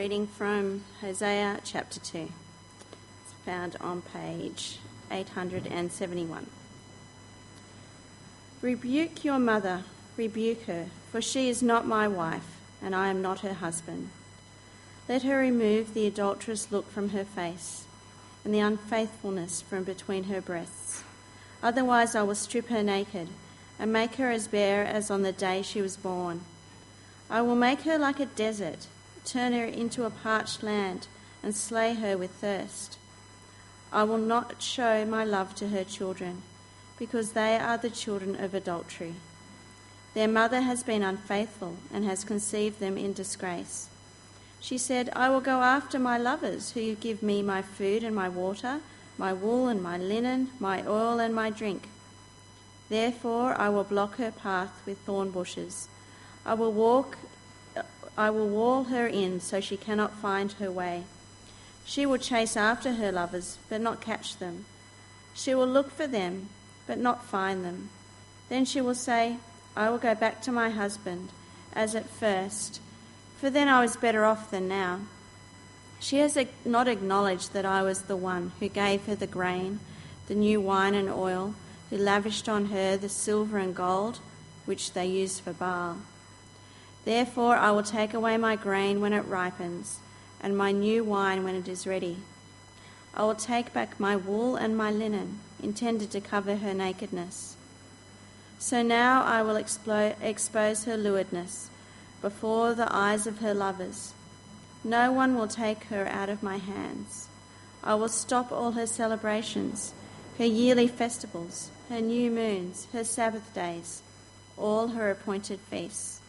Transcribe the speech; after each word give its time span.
reading 0.00 0.26
from 0.26 0.82
Hosea 1.02 1.60
chapter 1.62 2.00
2. 2.00 2.20
It's 2.20 3.32
found 3.44 3.76
on 3.82 4.00
page 4.00 4.78
871. 5.10 6.46
Rebuke 8.62 9.22
your 9.26 9.38
mother, 9.38 9.84
rebuke 10.16 10.62
her, 10.62 10.86
for 11.12 11.20
she 11.20 11.50
is 11.50 11.62
not 11.62 11.86
my 11.86 12.08
wife, 12.08 12.56
and 12.80 12.96
I 12.96 13.08
am 13.08 13.20
not 13.20 13.40
her 13.40 13.52
husband. 13.52 14.08
Let 15.06 15.22
her 15.24 15.36
remove 15.36 15.92
the 15.92 16.06
adulterous 16.06 16.72
look 16.72 16.90
from 16.90 17.10
her 17.10 17.26
face, 17.26 17.84
and 18.42 18.54
the 18.54 18.60
unfaithfulness 18.60 19.60
from 19.60 19.84
between 19.84 20.24
her 20.24 20.40
breasts. 20.40 21.04
Otherwise, 21.62 22.14
I 22.14 22.22
will 22.22 22.34
strip 22.34 22.68
her 22.68 22.82
naked, 22.82 23.28
and 23.78 23.92
make 23.92 24.14
her 24.14 24.30
as 24.30 24.48
bare 24.48 24.82
as 24.82 25.10
on 25.10 25.20
the 25.20 25.32
day 25.32 25.60
she 25.60 25.82
was 25.82 25.98
born. 25.98 26.40
I 27.28 27.42
will 27.42 27.54
make 27.54 27.82
her 27.82 27.98
like 27.98 28.18
a 28.18 28.24
desert, 28.24 28.86
turn 29.24 29.52
her 29.52 29.64
into 29.64 30.04
a 30.04 30.10
parched 30.10 30.62
land, 30.62 31.06
and 31.42 31.54
slay 31.54 31.94
her 31.94 32.16
with 32.16 32.30
thirst. 32.32 32.98
I 33.92 34.04
will 34.04 34.18
not 34.18 34.62
show 34.62 35.04
my 35.04 35.24
love 35.24 35.54
to 35.56 35.68
her 35.68 35.84
children, 35.84 36.42
because 36.98 37.32
they 37.32 37.56
are 37.56 37.78
the 37.78 37.90
children 37.90 38.36
of 38.42 38.54
adultery. 38.54 39.14
Their 40.14 40.28
mother 40.28 40.60
has 40.60 40.82
been 40.82 41.02
unfaithful 41.02 41.76
and 41.92 42.04
has 42.04 42.24
conceived 42.24 42.80
them 42.80 42.98
in 42.98 43.12
disgrace. 43.12 43.88
She 44.60 44.76
said, 44.76 45.10
I 45.14 45.28
will 45.30 45.40
go 45.40 45.62
after 45.62 45.98
my 45.98 46.18
lovers, 46.18 46.72
who 46.72 46.94
give 46.94 47.22
me 47.22 47.42
my 47.42 47.62
food 47.62 48.04
and 48.04 48.14
my 48.14 48.28
water, 48.28 48.80
my 49.16 49.32
wool 49.32 49.68
and 49.68 49.82
my 49.82 49.96
linen, 49.96 50.50
my 50.58 50.84
oil 50.86 51.18
and 51.18 51.34
my 51.34 51.50
drink. 51.50 51.88
Therefore 52.88 53.54
I 53.54 53.68
will 53.68 53.84
block 53.84 54.16
her 54.16 54.32
path 54.32 54.82
with 54.84 54.98
thorn 54.98 55.30
bushes 55.30 55.88
I 56.44 56.54
will 56.54 56.72
walk 56.72 57.18
I 58.20 58.28
will 58.28 58.48
wall 58.48 58.84
her 58.84 59.06
in 59.06 59.40
so 59.40 59.62
she 59.62 59.78
cannot 59.78 60.12
find 60.12 60.52
her 60.52 60.70
way. 60.70 61.04
She 61.86 62.04
will 62.04 62.18
chase 62.18 62.54
after 62.54 62.92
her 62.92 63.10
lovers, 63.10 63.56
but 63.70 63.80
not 63.80 64.02
catch 64.02 64.36
them. 64.36 64.66
She 65.32 65.54
will 65.54 65.66
look 65.66 65.90
for 65.90 66.06
them, 66.06 66.50
but 66.86 66.98
not 66.98 67.24
find 67.24 67.64
them. 67.64 67.88
Then 68.50 68.66
she 68.66 68.82
will 68.82 68.94
say, 68.94 69.38
I 69.74 69.88
will 69.88 69.96
go 69.96 70.14
back 70.14 70.42
to 70.42 70.52
my 70.52 70.68
husband, 70.68 71.30
as 71.72 71.94
at 71.94 72.10
first, 72.10 72.82
for 73.38 73.48
then 73.48 73.68
I 73.68 73.80
was 73.80 73.96
better 73.96 74.26
off 74.26 74.50
than 74.50 74.68
now. 74.68 75.00
She 75.98 76.18
has 76.18 76.36
not 76.62 76.88
acknowledged 76.88 77.54
that 77.54 77.64
I 77.64 77.82
was 77.82 78.02
the 78.02 78.16
one 78.16 78.52
who 78.60 78.68
gave 78.68 79.06
her 79.06 79.14
the 79.14 79.26
grain, 79.26 79.80
the 80.26 80.34
new 80.34 80.60
wine 80.60 80.92
and 80.92 81.08
oil, 81.08 81.54
who 81.88 81.96
lavished 81.96 82.50
on 82.50 82.66
her 82.66 82.98
the 82.98 83.08
silver 83.08 83.56
and 83.56 83.74
gold, 83.74 84.18
which 84.66 84.92
they 84.92 85.06
used 85.06 85.40
for 85.40 85.54
Baal. 85.54 85.96
Therefore, 87.04 87.56
I 87.56 87.70
will 87.70 87.82
take 87.82 88.14
away 88.14 88.36
my 88.36 88.56
grain 88.56 89.00
when 89.00 89.12
it 89.12 89.24
ripens, 89.24 90.00
and 90.40 90.56
my 90.56 90.72
new 90.72 91.02
wine 91.04 91.44
when 91.44 91.54
it 91.54 91.68
is 91.68 91.86
ready. 91.86 92.18
I 93.14 93.22
will 93.22 93.34
take 93.34 93.72
back 93.72 93.98
my 93.98 94.16
wool 94.16 94.56
and 94.56 94.76
my 94.76 94.90
linen, 94.90 95.40
intended 95.62 96.10
to 96.12 96.20
cover 96.20 96.56
her 96.56 96.74
nakedness. 96.74 97.56
So 98.58 98.82
now 98.82 99.24
I 99.24 99.42
will 99.42 99.56
expose 99.56 100.84
her 100.84 100.96
lewdness 100.96 101.70
before 102.20 102.74
the 102.74 102.94
eyes 102.94 103.26
of 103.26 103.38
her 103.38 103.54
lovers. 103.54 104.12
No 104.84 105.10
one 105.10 105.34
will 105.34 105.48
take 105.48 105.84
her 105.84 106.06
out 106.06 106.28
of 106.28 106.42
my 106.42 106.58
hands. 106.58 107.28
I 107.82 107.94
will 107.94 108.08
stop 108.08 108.52
all 108.52 108.72
her 108.72 108.86
celebrations, 108.86 109.94
her 110.36 110.44
yearly 110.44 110.86
festivals, 110.86 111.70
her 111.88 112.00
new 112.00 112.30
moons, 112.30 112.86
her 112.92 113.04
Sabbath 113.04 113.54
days, 113.54 114.02
all 114.58 114.88
her 114.88 115.10
appointed 115.10 115.60
feasts. 115.60 116.19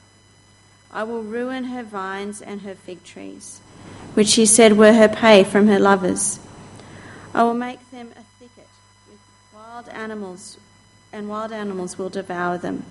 I 0.94 1.03
will 1.03 1.23
ruin 1.23 1.66
her 1.66 1.84
vines 1.84 2.42
and 2.42 2.64
her 2.64 2.75
fig 2.75 3.06
trees, 3.06 3.61
which 4.14 4.28
she 4.28 4.45
said 4.45 4.78
were 4.78 4.92
her 4.92 5.08
pay 5.08 5.45
from 5.45 5.67
her 5.67 5.80
lovers. 5.80 6.39
I 7.34 7.44
will 7.44 7.53
make 7.53 7.89
them 7.92 8.09
a 8.17 8.23
thicket 8.38 8.67
with 9.08 9.19
wild 9.56 9.88
animals, 9.88 10.58
and 11.14 11.30
wild 11.30 11.53
animals 11.53 11.97
will 11.97 12.09
devour 12.09 12.57
them. 12.57 12.84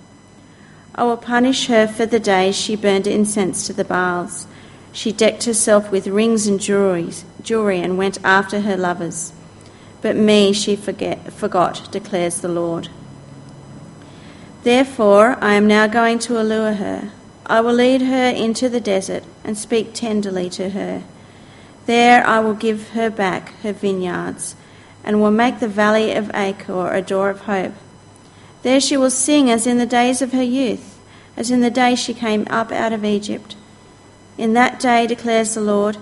I 0.94 1.04
will 1.04 1.18
punish 1.18 1.66
her 1.66 1.86
for 1.86 2.06
the 2.06 2.18
day 2.18 2.52
she 2.52 2.74
burned 2.74 3.06
incense 3.06 3.66
to 3.66 3.74
the 3.74 3.84
Baals. 3.84 4.46
She 4.92 5.12
decked 5.12 5.44
herself 5.44 5.90
with 5.90 6.06
rings 6.06 6.46
and 6.46 6.58
jewelry, 6.58 7.80
and 7.80 7.98
went 7.98 8.18
after 8.24 8.62
her 8.62 8.78
lovers. 8.78 9.34
But 10.00 10.16
me 10.16 10.54
she 10.54 10.74
forget, 10.74 11.34
forgot, 11.34 11.92
declares 11.92 12.40
the 12.40 12.48
Lord. 12.48 12.88
Therefore, 14.62 15.36
I 15.42 15.52
am 15.52 15.66
now 15.66 15.86
going 15.86 16.18
to 16.20 16.40
allure 16.40 16.72
her 16.72 17.12
I 17.50 17.60
will 17.62 17.72
lead 17.72 18.02
her 18.02 18.28
into 18.28 18.68
the 18.68 18.78
desert 18.80 19.24
and 19.42 19.58
speak 19.58 19.92
tenderly 19.92 20.48
to 20.50 20.70
her. 20.70 21.02
There 21.86 22.24
I 22.24 22.38
will 22.38 22.54
give 22.54 22.90
her 22.90 23.10
back 23.10 23.54
her 23.62 23.72
vineyards 23.72 24.54
and 25.02 25.20
will 25.20 25.32
make 25.32 25.58
the 25.58 25.66
valley 25.66 26.12
of 26.12 26.30
Achor 26.32 26.92
a 26.92 27.02
door 27.02 27.28
of 27.28 27.40
hope. 27.40 27.72
There 28.62 28.78
she 28.80 28.96
will 28.96 29.10
sing 29.10 29.50
as 29.50 29.66
in 29.66 29.78
the 29.78 29.84
days 29.84 30.22
of 30.22 30.30
her 30.30 30.44
youth, 30.44 31.00
as 31.36 31.50
in 31.50 31.60
the 31.60 31.72
day 31.72 31.96
she 31.96 32.14
came 32.14 32.46
up 32.48 32.70
out 32.70 32.92
of 32.92 33.04
Egypt. 33.04 33.56
In 34.38 34.52
that 34.52 34.78
day, 34.78 35.08
declares 35.08 35.54
the 35.54 35.60
Lord, 35.60 35.96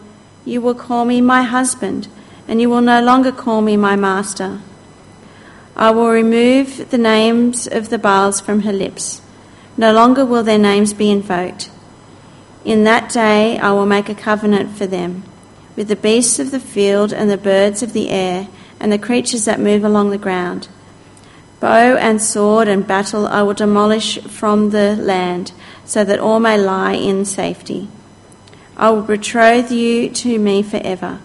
you 0.44 0.60
will 0.60 0.74
call 0.74 1.06
me 1.06 1.22
my 1.22 1.44
husband, 1.44 2.08
and 2.46 2.60
you 2.60 2.68
will 2.68 2.82
no 2.82 3.02
longer 3.02 3.32
call 3.32 3.62
me 3.62 3.74
my 3.74 3.96
master. 3.96 4.60
I 5.74 5.92
will 5.92 6.10
remove 6.10 6.90
the 6.90 6.98
names 6.98 7.66
of 7.66 7.88
the 7.88 7.98
Baals 7.98 8.38
from 8.38 8.60
her 8.60 8.72
lips 8.72 9.22
no 9.78 9.92
longer 9.92 10.26
will 10.26 10.42
their 10.42 10.58
names 10.58 10.92
be 10.92 11.10
invoked. 11.10 11.70
In 12.64 12.84
that 12.84 13.10
day 13.10 13.58
I 13.58 13.70
will 13.70 13.86
make 13.86 14.08
a 14.08 14.14
covenant 14.14 14.76
for 14.76 14.86
them 14.86 15.22
with 15.76 15.86
the 15.86 15.96
beasts 15.96 16.40
of 16.40 16.50
the 16.50 16.60
field 16.60 17.12
and 17.12 17.30
the 17.30 17.38
birds 17.38 17.82
of 17.82 17.92
the 17.92 18.10
air 18.10 18.48
and 18.80 18.92
the 18.92 18.98
creatures 18.98 19.44
that 19.44 19.60
move 19.60 19.84
along 19.84 20.10
the 20.10 20.18
ground. 20.18 20.68
Bow 21.60 21.96
and 21.96 22.20
sword 22.20 22.66
and 22.66 22.86
battle 22.86 23.28
I 23.28 23.42
will 23.42 23.54
demolish 23.54 24.18
from 24.22 24.70
the 24.70 24.96
land 24.96 25.52
so 25.84 26.04
that 26.04 26.18
all 26.18 26.40
may 26.40 26.58
lie 26.58 26.94
in 26.94 27.24
safety. 27.24 27.88
I 28.76 28.90
will 28.90 29.02
betroth 29.02 29.70
you 29.70 30.10
to 30.10 30.38
me 30.38 30.62
forever. 30.62 31.20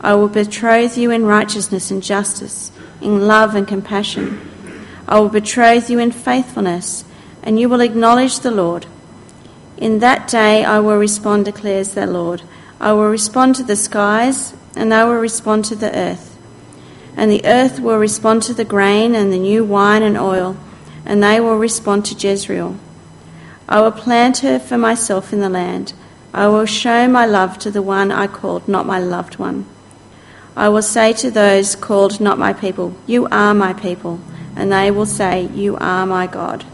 I 0.00 0.14
will 0.14 0.28
betroth 0.28 0.98
you 0.98 1.10
in 1.10 1.24
righteousness 1.24 1.90
and 1.90 2.02
justice, 2.02 2.72
in 3.00 3.26
love 3.26 3.54
and 3.54 3.66
compassion. 3.66 4.40
I 5.08 5.20
will 5.20 5.28
betroth 5.28 5.88
you 5.88 5.98
in 5.98 6.10
faithfulness 6.10 7.04
and 7.44 7.60
you 7.60 7.68
will 7.68 7.82
acknowledge 7.82 8.40
the 8.40 8.50
Lord. 8.50 8.86
In 9.76 9.98
that 10.00 10.26
day 10.26 10.64
I 10.64 10.80
will 10.80 10.96
respond, 10.96 11.44
declares 11.44 11.94
the 11.94 12.06
Lord. 12.06 12.42
I 12.80 12.92
will 12.92 13.08
respond 13.08 13.54
to 13.56 13.62
the 13.62 13.76
skies, 13.76 14.54
and 14.74 14.90
they 14.90 15.04
will 15.04 15.20
respond 15.20 15.66
to 15.66 15.76
the 15.76 15.96
earth. 15.96 16.36
And 17.16 17.30
the 17.30 17.44
earth 17.44 17.78
will 17.78 17.98
respond 17.98 18.42
to 18.44 18.54
the 18.54 18.64
grain 18.64 19.14
and 19.14 19.32
the 19.32 19.38
new 19.38 19.62
wine 19.62 20.02
and 20.02 20.16
oil, 20.16 20.56
and 21.04 21.22
they 21.22 21.38
will 21.38 21.58
respond 21.58 22.06
to 22.06 22.14
Jezreel. 22.14 22.76
I 23.68 23.80
will 23.82 23.92
plant 23.92 24.38
her 24.38 24.58
for 24.58 24.78
myself 24.78 25.32
in 25.32 25.40
the 25.40 25.48
land. 25.48 25.92
I 26.32 26.48
will 26.48 26.66
show 26.66 27.06
my 27.08 27.26
love 27.26 27.58
to 27.58 27.70
the 27.70 27.82
one 27.82 28.10
I 28.10 28.26
called 28.26 28.66
not 28.66 28.86
my 28.86 28.98
loved 28.98 29.38
one. 29.38 29.66
I 30.56 30.68
will 30.68 30.82
say 30.82 31.12
to 31.14 31.30
those 31.30 31.76
called 31.76 32.20
not 32.20 32.38
my 32.38 32.52
people, 32.52 32.96
You 33.06 33.26
are 33.26 33.54
my 33.54 33.72
people, 33.72 34.20
and 34.56 34.72
they 34.72 34.90
will 34.90 35.06
say, 35.06 35.46
You 35.46 35.76
are 35.76 36.06
my 36.06 36.26
God. 36.26 36.64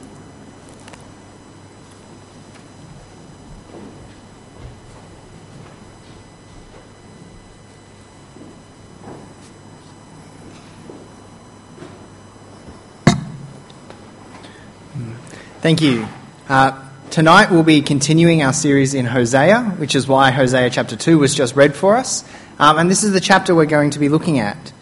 Thank 15.61 15.83
you. 15.83 16.09
Uh, 16.49 16.89
tonight 17.11 17.51
we'll 17.51 17.63
be 17.63 17.83
continuing 17.83 18.43
our 18.43 18.55
series 18.55 18.95
in 18.95 19.05
Hosea, 19.05 19.75
which 19.77 19.95
is 19.95 20.09
why 20.09 20.31
Hosea 20.31 20.71
chapter 20.71 20.97
2 20.97 21.19
was 21.19 21.35
just 21.35 21.55
read 21.55 21.77
for 21.77 21.97
us. 21.97 22.25
Um, 22.59 22.79
and 22.79 22.91
this 22.91 23.05
is 23.05 23.13
the 23.13 23.21
chapter 23.21 23.55
we're 23.55 23.67
going 23.67 23.91
to 23.91 23.99
be 23.99 24.09
looking 24.09 24.39
at. 24.39 24.73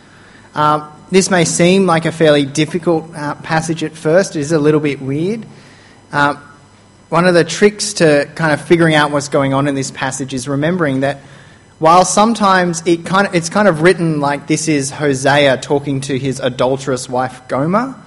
Um, 0.55 0.89
this 1.11 1.31
may 1.31 1.45
seem 1.45 1.87
like 1.87 2.05
a 2.05 2.13
fairly 2.13 2.47
difficult 2.47 3.13
uh, 3.13 3.35
passage 3.35 3.83
at 3.83 3.97
first, 3.97 4.37
it 4.37 4.39
is 4.39 4.53
a 4.53 4.59
little 4.61 4.79
bit 4.79 5.03
weird. 5.03 5.45
Uh, 6.13 6.37
one 7.09 7.27
of 7.27 7.35
the 7.35 7.43
tricks 7.43 7.95
to 7.95 8.31
kind 8.37 8.53
of 8.53 8.61
figuring 8.61 8.95
out 8.95 9.11
what's 9.11 9.29
going 9.29 9.55
on 9.55 9.67
in 9.67 9.75
this 9.75 9.91
passage 9.91 10.33
is 10.33 10.47
remembering 10.47 11.01
that 11.01 11.17
while 11.81 12.05
sometimes 12.05 12.87
it 12.87 13.05
kind 13.05 13.27
of, 13.27 13.35
it's 13.35 13.49
kind 13.49 13.67
of 13.67 13.83
written 13.83 14.21
like 14.21 14.47
this 14.47 14.69
is 14.69 14.93
Hosea 14.93 15.57
talking 15.57 16.03
to 16.03 16.17
his 16.17 16.39
adulterous 16.39 17.09
wife 17.09 17.49
Gomer, 17.49 18.01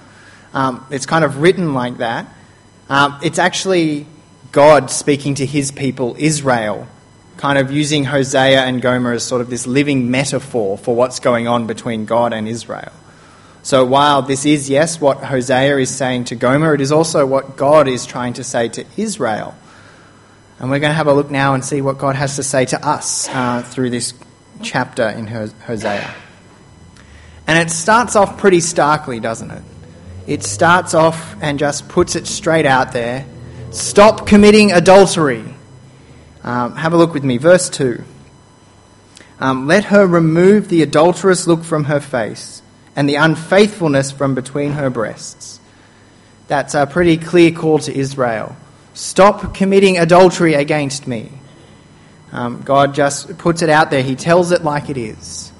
um, 0.54 0.86
it's 0.90 1.04
kind 1.04 1.22
of 1.22 1.42
written 1.42 1.74
like 1.74 1.98
that. 1.98 2.34
Um, 2.92 3.18
it's 3.22 3.38
actually 3.38 4.06
God 4.52 4.90
speaking 4.90 5.36
to 5.36 5.46
his 5.46 5.72
people, 5.72 6.14
Israel, 6.18 6.86
kind 7.38 7.56
of 7.56 7.72
using 7.72 8.04
Hosea 8.04 8.60
and 8.60 8.82
Gomer 8.82 9.12
as 9.12 9.24
sort 9.24 9.40
of 9.40 9.48
this 9.48 9.66
living 9.66 10.10
metaphor 10.10 10.76
for 10.76 10.94
what's 10.94 11.18
going 11.18 11.48
on 11.48 11.66
between 11.66 12.04
God 12.04 12.34
and 12.34 12.46
Israel. 12.46 12.92
So 13.62 13.86
while 13.86 14.20
this 14.20 14.44
is, 14.44 14.68
yes, 14.68 15.00
what 15.00 15.24
Hosea 15.24 15.78
is 15.78 15.88
saying 15.88 16.24
to 16.24 16.34
Gomer, 16.34 16.74
it 16.74 16.82
is 16.82 16.92
also 16.92 17.24
what 17.24 17.56
God 17.56 17.88
is 17.88 18.04
trying 18.04 18.34
to 18.34 18.44
say 18.44 18.68
to 18.68 18.84
Israel. 18.98 19.54
And 20.58 20.70
we're 20.70 20.78
going 20.78 20.90
to 20.90 20.94
have 20.94 21.06
a 21.06 21.14
look 21.14 21.30
now 21.30 21.54
and 21.54 21.64
see 21.64 21.80
what 21.80 21.96
God 21.96 22.14
has 22.14 22.36
to 22.36 22.42
say 22.42 22.66
to 22.66 22.86
us 22.86 23.26
uh, 23.30 23.62
through 23.62 23.88
this 23.88 24.12
chapter 24.60 25.08
in 25.08 25.26
Hosea. 25.28 26.14
And 27.46 27.58
it 27.58 27.72
starts 27.72 28.16
off 28.16 28.36
pretty 28.36 28.60
starkly, 28.60 29.18
doesn't 29.18 29.50
it? 29.50 29.62
It 30.26 30.42
starts 30.42 30.94
off 30.94 31.36
and 31.40 31.58
just 31.58 31.88
puts 31.88 32.16
it 32.16 32.26
straight 32.26 32.66
out 32.66 32.92
there. 32.92 33.26
Stop 33.70 34.26
committing 34.26 34.72
adultery. 34.72 35.54
Um, 36.44 36.76
have 36.76 36.92
a 36.92 36.96
look 36.96 37.14
with 37.14 37.24
me. 37.24 37.38
Verse 37.38 37.68
2. 37.70 38.04
Um, 39.40 39.66
Let 39.66 39.86
her 39.86 40.06
remove 40.06 40.68
the 40.68 40.82
adulterous 40.82 41.46
look 41.46 41.64
from 41.64 41.84
her 41.84 42.00
face 42.00 42.62
and 42.94 43.08
the 43.08 43.16
unfaithfulness 43.16 44.12
from 44.12 44.34
between 44.34 44.72
her 44.72 44.90
breasts. 44.90 45.58
That's 46.48 46.74
a 46.74 46.86
pretty 46.86 47.16
clear 47.16 47.50
call 47.50 47.78
to 47.80 47.96
Israel. 47.96 48.56
Stop 48.94 49.54
committing 49.54 49.98
adultery 49.98 50.54
against 50.54 51.06
me. 51.06 51.32
Um, 52.30 52.62
God 52.62 52.94
just 52.94 53.38
puts 53.38 53.62
it 53.62 53.70
out 53.70 53.90
there. 53.90 54.02
He 54.02 54.16
tells 54.16 54.52
it 54.52 54.62
like 54.62 54.90
it 54.90 54.96
is. 54.96 55.52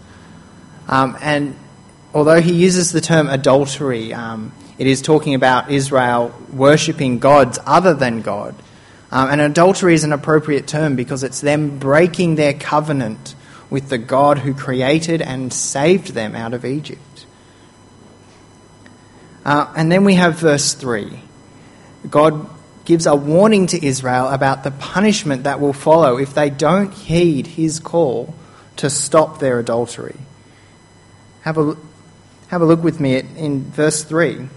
Um, 0.88 1.17
and 1.20 1.56
although 2.14 2.41
he 2.41 2.53
uses 2.53 2.93
the 2.93 3.00
term 3.00 3.29
adultery, 3.29 4.12
um, 4.12 4.53
it 4.79 4.87
is 4.87 5.03
talking 5.03 5.35
about 5.35 5.70
Israel 5.70 6.35
worshipping 6.53 7.19
gods 7.19 7.59
other 7.67 7.94
than 7.94 8.23
God. 8.23 8.55
Um, 9.11 9.31
and 9.31 9.41
adultery 9.41 9.94
is 9.94 10.05
an 10.05 10.12
appropriate 10.12 10.67
term 10.67 10.97
because 10.97 11.23
it's 11.23 11.41
them 11.41 11.79
breaking 11.79 12.37
their 12.37 12.55
covenant 12.55 13.35
with 13.69 13.88
the 13.88 13.99
God 13.99 14.38
who 14.38 14.55
created 14.55 15.20
and 15.23 15.53
saved 15.53 16.14
them 16.14 16.35
out 16.35 16.55
of 16.55 16.64
Egypt. 16.64 17.26
Uh, 19.44 19.73
and 19.76 19.91
then 19.91 20.05
we 20.05 20.15
have 20.15 20.38
verse 20.38 20.75
3. 20.75 21.19
God 22.08 22.49
gives 22.85 23.06
a 23.06 23.15
warning 23.15 23.67
to 23.69 23.85
Israel 23.85 24.29
about 24.29 24.65
the 24.65 24.70
punishment 24.70 25.44
that 25.44 25.61
will 25.61 25.73
follow 25.73 26.17
if 26.19 26.35
they 26.35 26.50
don't 26.50 26.93
heed 26.93 27.47
his 27.47 27.81
call 27.81 28.35
to 28.76 28.91
stop 28.91 29.38
their 29.38 29.58
adultery. 29.58 30.17
Have 31.43 31.58
a, 31.58 31.76
have 32.52 32.62
a 32.62 32.66
look 32.66 32.84
with 32.84 33.00
me 33.00 33.16
in 33.16 33.64
verse 33.64 34.04
3. 34.04 34.49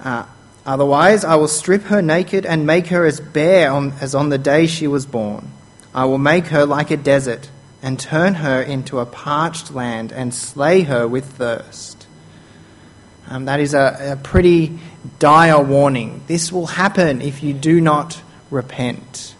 Uh, 0.00 0.24
Otherwise, 0.64 1.24
I 1.24 1.34
will 1.34 1.48
strip 1.48 1.82
her 1.84 2.00
naked 2.00 2.46
and 2.46 2.66
make 2.66 2.86
her 2.86 3.04
as 3.04 3.20
bare 3.20 3.70
on, 3.70 3.92
as 4.00 4.14
on 4.14 4.28
the 4.28 4.38
day 4.38 4.66
she 4.66 4.86
was 4.86 5.06
born. 5.06 5.50
I 5.92 6.04
will 6.04 6.18
make 6.18 6.46
her 6.46 6.64
like 6.64 6.90
a 6.90 6.96
desert 6.96 7.50
and 7.82 7.98
turn 7.98 8.34
her 8.34 8.62
into 8.62 9.00
a 9.00 9.06
parched 9.06 9.72
land 9.72 10.12
and 10.12 10.32
slay 10.32 10.82
her 10.82 11.08
with 11.08 11.24
thirst. 11.24 12.06
Um, 13.28 13.46
that 13.46 13.58
is 13.58 13.74
a, 13.74 14.12
a 14.12 14.16
pretty 14.16 14.78
dire 15.18 15.60
warning. 15.60 16.22
This 16.28 16.52
will 16.52 16.66
happen 16.66 17.20
if 17.20 17.42
you 17.42 17.54
do 17.54 17.80
not 17.80 18.22
repent. 18.50 19.34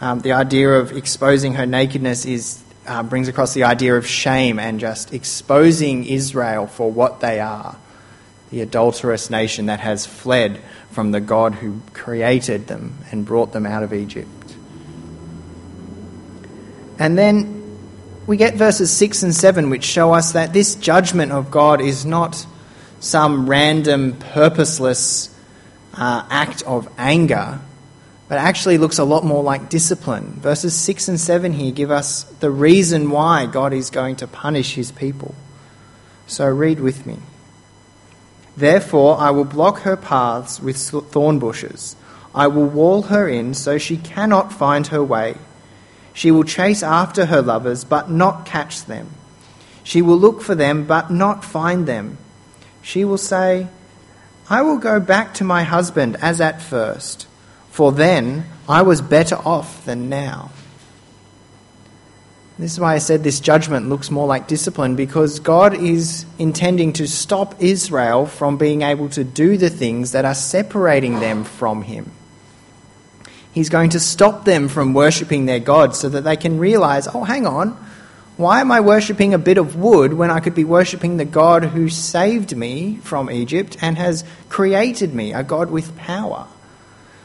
Um, 0.00 0.20
the 0.20 0.32
idea 0.32 0.70
of 0.70 0.92
exposing 0.92 1.54
her 1.54 1.66
nakedness 1.66 2.24
is, 2.24 2.62
uh, 2.90 3.04
brings 3.04 3.28
across 3.28 3.54
the 3.54 3.64
idea 3.64 3.96
of 3.96 4.06
shame 4.06 4.58
and 4.58 4.80
just 4.80 5.14
exposing 5.14 6.04
Israel 6.04 6.66
for 6.66 6.90
what 6.90 7.20
they 7.20 7.38
are 7.38 7.76
the 8.50 8.60
adulterous 8.62 9.30
nation 9.30 9.66
that 9.66 9.78
has 9.78 10.06
fled 10.06 10.60
from 10.90 11.12
the 11.12 11.20
God 11.20 11.54
who 11.54 11.80
created 11.92 12.66
them 12.66 12.98
and 13.12 13.24
brought 13.24 13.52
them 13.52 13.64
out 13.64 13.84
of 13.84 13.92
Egypt. 13.92 14.28
And 16.98 17.16
then 17.16 17.78
we 18.26 18.36
get 18.36 18.56
verses 18.56 18.90
6 18.90 19.22
and 19.22 19.34
7, 19.34 19.70
which 19.70 19.84
show 19.84 20.12
us 20.12 20.32
that 20.32 20.52
this 20.52 20.74
judgment 20.74 21.30
of 21.30 21.50
God 21.52 21.80
is 21.80 22.04
not 22.04 22.44
some 22.98 23.48
random, 23.48 24.16
purposeless 24.18 25.32
uh, 25.94 26.26
act 26.28 26.62
of 26.62 26.88
anger, 26.98 27.60
but 28.30 28.38
actually 28.38 28.78
looks 28.78 29.00
a 29.00 29.04
lot 29.04 29.24
more 29.24 29.42
like 29.42 29.68
discipline. 29.68 30.38
Verses 30.38 30.72
6 30.76 31.08
and 31.08 31.18
7 31.18 31.52
here 31.52 31.72
give 31.72 31.90
us 31.90 32.22
the 32.38 32.48
reason 32.48 33.10
why 33.10 33.44
God 33.46 33.72
is 33.72 33.90
going 33.90 34.14
to 34.16 34.28
punish 34.28 34.76
his 34.76 34.92
people. 34.92 35.34
So 36.28 36.46
read 36.46 36.78
with 36.78 37.06
me. 37.06 37.18
Therefore, 38.56 39.18
I 39.18 39.32
will 39.32 39.44
block 39.44 39.80
her 39.80 39.96
paths 39.96 40.60
with 40.60 40.76
thorn 40.76 41.40
bushes. 41.40 41.96
I 42.32 42.46
will 42.46 42.66
wall 42.66 43.02
her 43.02 43.28
in 43.28 43.52
so 43.52 43.78
she 43.78 43.96
cannot 43.96 44.52
find 44.52 44.86
her 44.86 45.02
way. 45.02 45.34
She 46.12 46.30
will 46.30 46.44
chase 46.44 46.84
after 46.84 47.26
her 47.26 47.42
lovers, 47.42 47.82
but 47.82 48.12
not 48.12 48.46
catch 48.46 48.84
them. 48.84 49.10
She 49.82 50.02
will 50.02 50.16
look 50.16 50.40
for 50.40 50.54
them, 50.54 50.84
but 50.84 51.10
not 51.10 51.44
find 51.44 51.84
them. 51.88 52.16
She 52.80 53.04
will 53.04 53.18
say, 53.18 53.66
I 54.48 54.62
will 54.62 54.78
go 54.78 55.00
back 55.00 55.34
to 55.34 55.44
my 55.44 55.64
husband 55.64 56.16
as 56.22 56.40
at 56.40 56.62
first, 56.62 57.26
for 57.80 57.92
then 57.92 58.44
I 58.68 58.82
was 58.82 59.00
better 59.00 59.36
off 59.36 59.86
than 59.86 60.10
now. 60.10 60.50
This 62.58 62.74
is 62.74 62.78
why 62.78 62.94
I 62.94 62.98
said 62.98 63.24
this 63.24 63.40
judgment 63.40 63.88
looks 63.88 64.10
more 64.10 64.26
like 64.26 64.46
discipline 64.46 64.96
because 64.96 65.40
God 65.40 65.72
is 65.72 66.26
intending 66.38 66.92
to 66.92 67.08
stop 67.08 67.54
Israel 67.58 68.26
from 68.26 68.58
being 68.58 68.82
able 68.82 69.08
to 69.08 69.24
do 69.24 69.56
the 69.56 69.70
things 69.70 70.12
that 70.12 70.26
are 70.26 70.34
separating 70.34 71.20
them 71.20 71.42
from 71.42 71.80
Him. 71.80 72.12
He's 73.50 73.70
going 73.70 73.88
to 73.96 73.98
stop 73.98 74.44
them 74.44 74.68
from 74.68 74.92
worshipping 74.92 75.46
their 75.46 75.58
God 75.58 75.96
so 75.96 76.10
that 76.10 76.24
they 76.24 76.36
can 76.36 76.58
realize, 76.58 77.08
oh, 77.08 77.24
hang 77.24 77.46
on, 77.46 77.70
why 78.36 78.60
am 78.60 78.70
I 78.70 78.80
worshipping 78.80 79.32
a 79.32 79.38
bit 79.38 79.56
of 79.56 79.74
wood 79.74 80.12
when 80.12 80.30
I 80.30 80.40
could 80.40 80.54
be 80.54 80.64
worshipping 80.64 81.16
the 81.16 81.24
God 81.24 81.64
who 81.64 81.88
saved 81.88 82.54
me 82.54 82.96
from 82.96 83.30
Egypt 83.30 83.78
and 83.80 83.96
has 83.96 84.22
created 84.50 85.14
me, 85.14 85.32
a 85.32 85.42
God 85.42 85.70
with 85.70 85.96
power? 85.96 86.46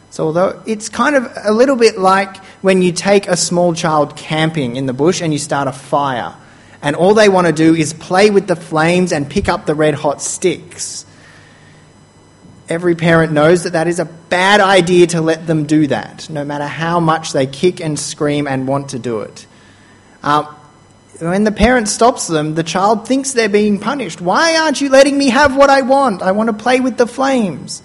So, 0.09 0.25
although 0.25 0.61
it's 0.65 0.87
kind 0.87 1.15
of 1.15 1.29
a 1.43 1.51
little 1.51 1.75
bit 1.75 1.97
like 1.97 2.37
when 2.61 2.81
you 2.81 2.91
take 2.91 3.27
a 3.27 3.35
small 3.35 3.73
child 3.73 4.15
camping 4.15 4.77
in 4.77 4.85
the 4.85 4.93
bush 4.93 5.21
and 5.21 5.33
you 5.33 5.39
start 5.39 5.67
a 5.67 5.73
fire, 5.73 6.35
and 6.81 6.95
all 6.95 7.13
they 7.13 7.29
want 7.29 7.47
to 7.47 7.53
do 7.53 7.75
is 7.75 7.93
play 7.93 8.29
with 8.29 8.47
the 8.47 8.55
flames 8.55 9.11
and 9.11 9.29
pick 9.29 9.49
up 9.49 9.65
the 9.65 9.75
red 9.75 9.95
hot 9.95 10.21
sticks. 10.21 11.05
Every 12.69 12.95
parent 12.95 13.33
knows 13.33 13.63
that 13.63 13.73
that 13.73 13.87
is 13.87 13.99
a 13.99 14.05
bad 14.05 14.59
idea 14.61 15.07
to 15.07 15.21
let 15.21 15.45
them 15.47 15.65
do 15.65 15.87
that, 15.87 16.29
no 16.29 16.45
matter 16.45 16.65
how 16.65 16.99
much 16.99 17.33
they 17.33 17.45
kick 17.45 17.81
and 17.81 17.99
scream 17.99 18.47
and 18.47 18.67
want 18.67 18.89
to 18.89 18.99
do 18.99 19.21
it. 19.21 19.45
Um, 20.23 20.45
when 21.19 21.43
the 21.43 21.51
parent 21.51 21.87
stops 21.87 22.27
them, 22.27 22.55
the 22.55 22.63
child 22.63 23.07
thinks 23.07 23.33
they're 23.33 23.49
being 23.49 23.79
punished. 23.79 24.19
Why 24.19 24.57
aren't 24.57 24.81
you 24.81 24.89
letting 24.89 25.17
me 25.17 25.29
have 25.29 25.55
what 25.55 25.69
I 25.69 25.81
want? 25.81 26.21
I 26.21 26.31
want 26.31 26.47
to 26.49 26.53
play 26.53 26.79
with 26.79 26.97
the 26.97 27.07
flames. 27.07 27.81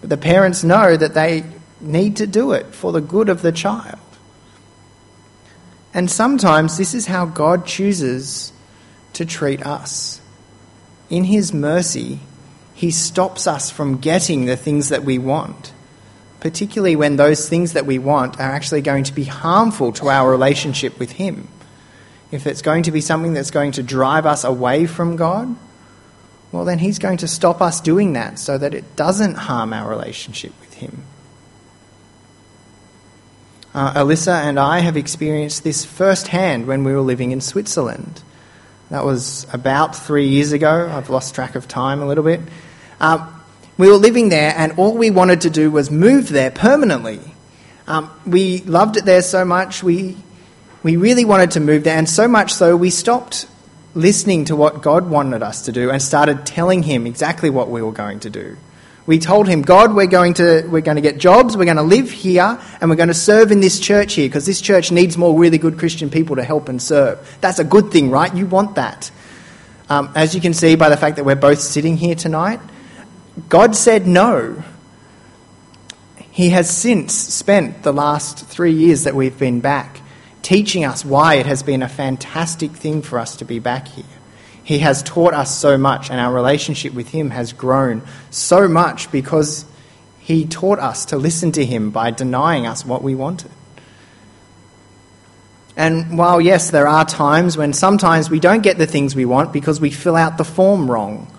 But 0.00 0.10
the 0.10 0.16
parents 0.16 0.64
know 0.64 0.96
that 0.96 1.14
they 1.14 1.44
need 1.80 2.16
to 2.16 2.26
do 2.26 2.52
it 2.52 2.74
for 2.74 2.92
the 2.92 3.00
good 3.00 3.28
of 3.28 3.42
the 3.42 3.52
child. 3.52 3.98
And 5.92 6.10
sometimes 6.10 6.76
this 6.76 6.94
is 6.94 7.06
how 7.06 7.26
God 7.26 7.66
chooses 7.66 8.52
to 9.14 9.24
treat 9.24 9.64
us. 9.66 10.20
In 11.08 11.24
His 11.24 11.52
mercy, 11.52 12.20
He 12.74 12.90
stops 12.90 13.46
us 13.46 13.70
from 13.70 13.98
getting 13.98 14.44
the 14.44 14.56
things 14.56 14.90
that 14.90 15.04
we 15.04 15.18
want, 15.18 15.72
particularly 16.38 16.96
when 16.96 17.16
those 17.16 17.48
things 17.48 17.72
that 17.72 17.86
we 17.86 17.98
want 17.98 18.38
are 18.38 18.52
actually 18.52 18.82
going 18.82 19.04
to 19.04 19.12
be 19.12 19.24
harmful 19.24 19.92
to 19.94 20.08
our 20.08 20.30
relationship 20.30 20.98
with 20.98 21.12
Him. 21.12 21.48
If 22.30 22.46
it's 22.46 22.62
going 22.62 22.84
to 22.84 22.92
be 22.92 23.00
something 23.00 23.32
that's 23.32 23.50
going 23.50 23.72
to 23.72 23.82
drive 23.82 24.24
us 24.24 24.44
away 24.44 24.86
from 24.86 25.16
God, 25.16 25.56
well, 26.52 26.64
then 26.64 26.78
He's 26.78 26.98
going 26.98 27.18
to 27.18 27.28
stop 27.28 27.60
us 27.60 27.80
doing 27.80 28.14
that 28.14 28.38
so 28.38 28.58
that 28.58 28.74
it 28.74 28.96
doesn't 28.96 29.34
harm 29.34 29.72
our 29.72 29.88
relationship 29.88 30.52
with 30.60 30.74
Him. 30.74 31.04
Uh, 33.72 33.94
Alyssa 33.94 34.32
and 34.32 34.58
I 34.58 34.80
have 34.80 34.96
experienced 34.96 35.62
this 35.62 35.84
firsthand 35.84 36.66
when 36.66 36.82
we 36.82 36.92
were 36.92 37.00
living 37.00 37.30
in 37.30 37.40
Switzerland. 37.40 38.22
That 38.90 39.04
was 39.04 39.46
about 39.52 39.94
three 39.94 40.26
years 40.26 40.50
ago. 40.50 40.90
I've 40.92 41.08
lost 41.08 41.36
track 41.36 41.54
of 41.54 41.68
time 41.68 42.02
a 42.02 42.06
little 42.06 42.24
bit. 42.24 42.40
Um, 43.00 43.40
we 43.78 43.88
were 43.88 43.94
living 43.94 44.28
there, 44.28 44.52
and 44.56 44.72
all 44.76 44.94
we 44.94 45.10
wanted 45.10 45.42
to 45.42 45.50
do 45.50 45.70
was 45.70 45.90
move 45.90 46.28
there 46.28 46.50
permanently. 46.50 47.20
Um, 47.86 48.10
we 48.26 48.58
loved 48.62 48.96
it 48.96 49.04
there 49.04 49.22
so 49.22 49.44
much, 49.44 49.82
we, 49.82 50.16
we 50.82 50.96
really 50.96 51.24
wanted 51.24 51.52
to 51.52 51.60
move 51.60 51.84
there, 51.84 51.96
and 51.96 52.08
so 52.08 52.28
much 52.28 52.52
so 52.52 52.76
we 52.76 52.90
stopped 52.90 53.46
listening 53.94 54.44
to 54.46 54.56
what 54.56 54.82
God 54.82 55.10
wanted 55.10 55.42
us 55.42 55.62
to 55.62 55.72
do 55.72 55.90
and 55.90 56.00
started 56.00 56.46
telling 56.46 56.82
Him 56.82 57.06
exactly 57.06 57.50
what 57.50 57.68
we 57.68 57.82
were 57.82 57.92
going 57.92 58.20
to 58.20 58.30
do. 58.30 58.56
We 59.06 59.18
told 59.18 59.48
him, 59.48 59.62
God, 59.62 59.94
we're 59.94 60.06
going 60.06 60.34
to, 60.34 60.64
we're 60.68 60.82
going 60.82 60.94
to 60.94 61.00
get 61.00 61.18
jobs, 61.18 61.56
we're 61.56 61.64
going 61.64 61.78
to 61.78 61.82
live 61.82 62.12
here, 62.12 62.60
and 62.80 62.88
we're 62.88 62.96
going 62.96 63.08
to 63.08 63.14
serve 63.14 63.50
in 63.50 63.60
this 63.60 63.80
church 63.80 64.14
here 64.14 64.28
because 64.28 64.46
this 64.46 64.60
church 64.60 64.92
needs 64.92 65.18
more 65.18 65.36
really 65.36 65.58
good 65.58 65.78
Christian 65.78 66.10
people 66.10 66.36
to 66.36 66.44
help 66.44 66.68
and 66.68 66.80
serve. 66.80 67.38
That's 67.40 67.58
a 67.58 67.64
good 67.64 67.90
thing, 67.90 68.10
right? 68.10 68.32
You 68.32 68.46
want 68.46 68.76
that. 68.76 69.10
Um, 69.88 70.12
as 70.14 70.34
you 70.34 70.40
can 70.40 70.54
see 70.54 70.76
by 70.76 70.90
the 70.90 70.96
fact 70.96 71.16
that 71.16 71.24
we're 71.24 71.34
both 71.34 71.58
sitting 71.58 71.96
here 71.96 72.14
tonight, 72.14 72.60
God 73.48 73.74
said 73.74 74.06
no. 74.06 74.62
He 76.30 76.50
has 76.50 76.70
since 76.70 77.12
spent 77.12 77.82
the 77.82 77.92
last 77.92 78.46
three 78.46 78.72
years 78.72 79.04
that 79.04 79.16
we've 79.16 79.36
been 79.36 79.60
back 79.60 80.00
teaching 80.42 80.84
us 80.84 81.04
why 81.04 81.34
it 81.34 81.46
has 81.46 81.62
been 81.62 81.82
a 81.82 81.88
fantastic 81.88 82.72
thing 82.72 83.02
for 83.02 83.18
us 83.18 83.36
to 83.36 83.44
be 83.44 83.58
back 83.58 83.88
here. 83.88 84.04
He 84.62 84.78
has 84.78 85.02
taught 85.02 85.34
us 85.34 85.56
so 85.56 85.76
much, 85.76 86.10
and 86.10 86.20
our 86.20 86.32
relationship 86.32 86.94
with 86.94 87.08
Him 87.08 87.30
has 87.30 87.52
grown 87.52 88.02
so 88.30 88.68
much 88.68 89.10
because 89.10 89.64
He 90.20 90.46
taught 90.46 90.78
us 90.78 91.06
to 91.06 91.16
listen 91.16 91.52
to 91.52 91.64
Him 91.64 91.90
by 91.90 92.10
denying 92.10 92.66
us 92.66 92.84
what 92.84 93.02
we 93.02 93.14
wanted. 93.14 93.50
And 95.76 96.18
while, 96.18 96.40
yes, 96.40 96.70
there 96.70 96.86
are 96.86 97.04
times 97.04 97.56
when 97.56 97.72
sometimes 97.72 98.28
we 98.28 98.38
don't 98.38 98.62
get 98.62 98.76
the 98.76 98.86
things 98.86 99.16
we 99.16 99.24
want 99.24 99.52
because 99.52 99.80
we 99.80 99.90
fill 99.90 100.16
out 100.16 100.36
the 100.36 100.44
form 100.44 100.90
wrong. 100.90 101.32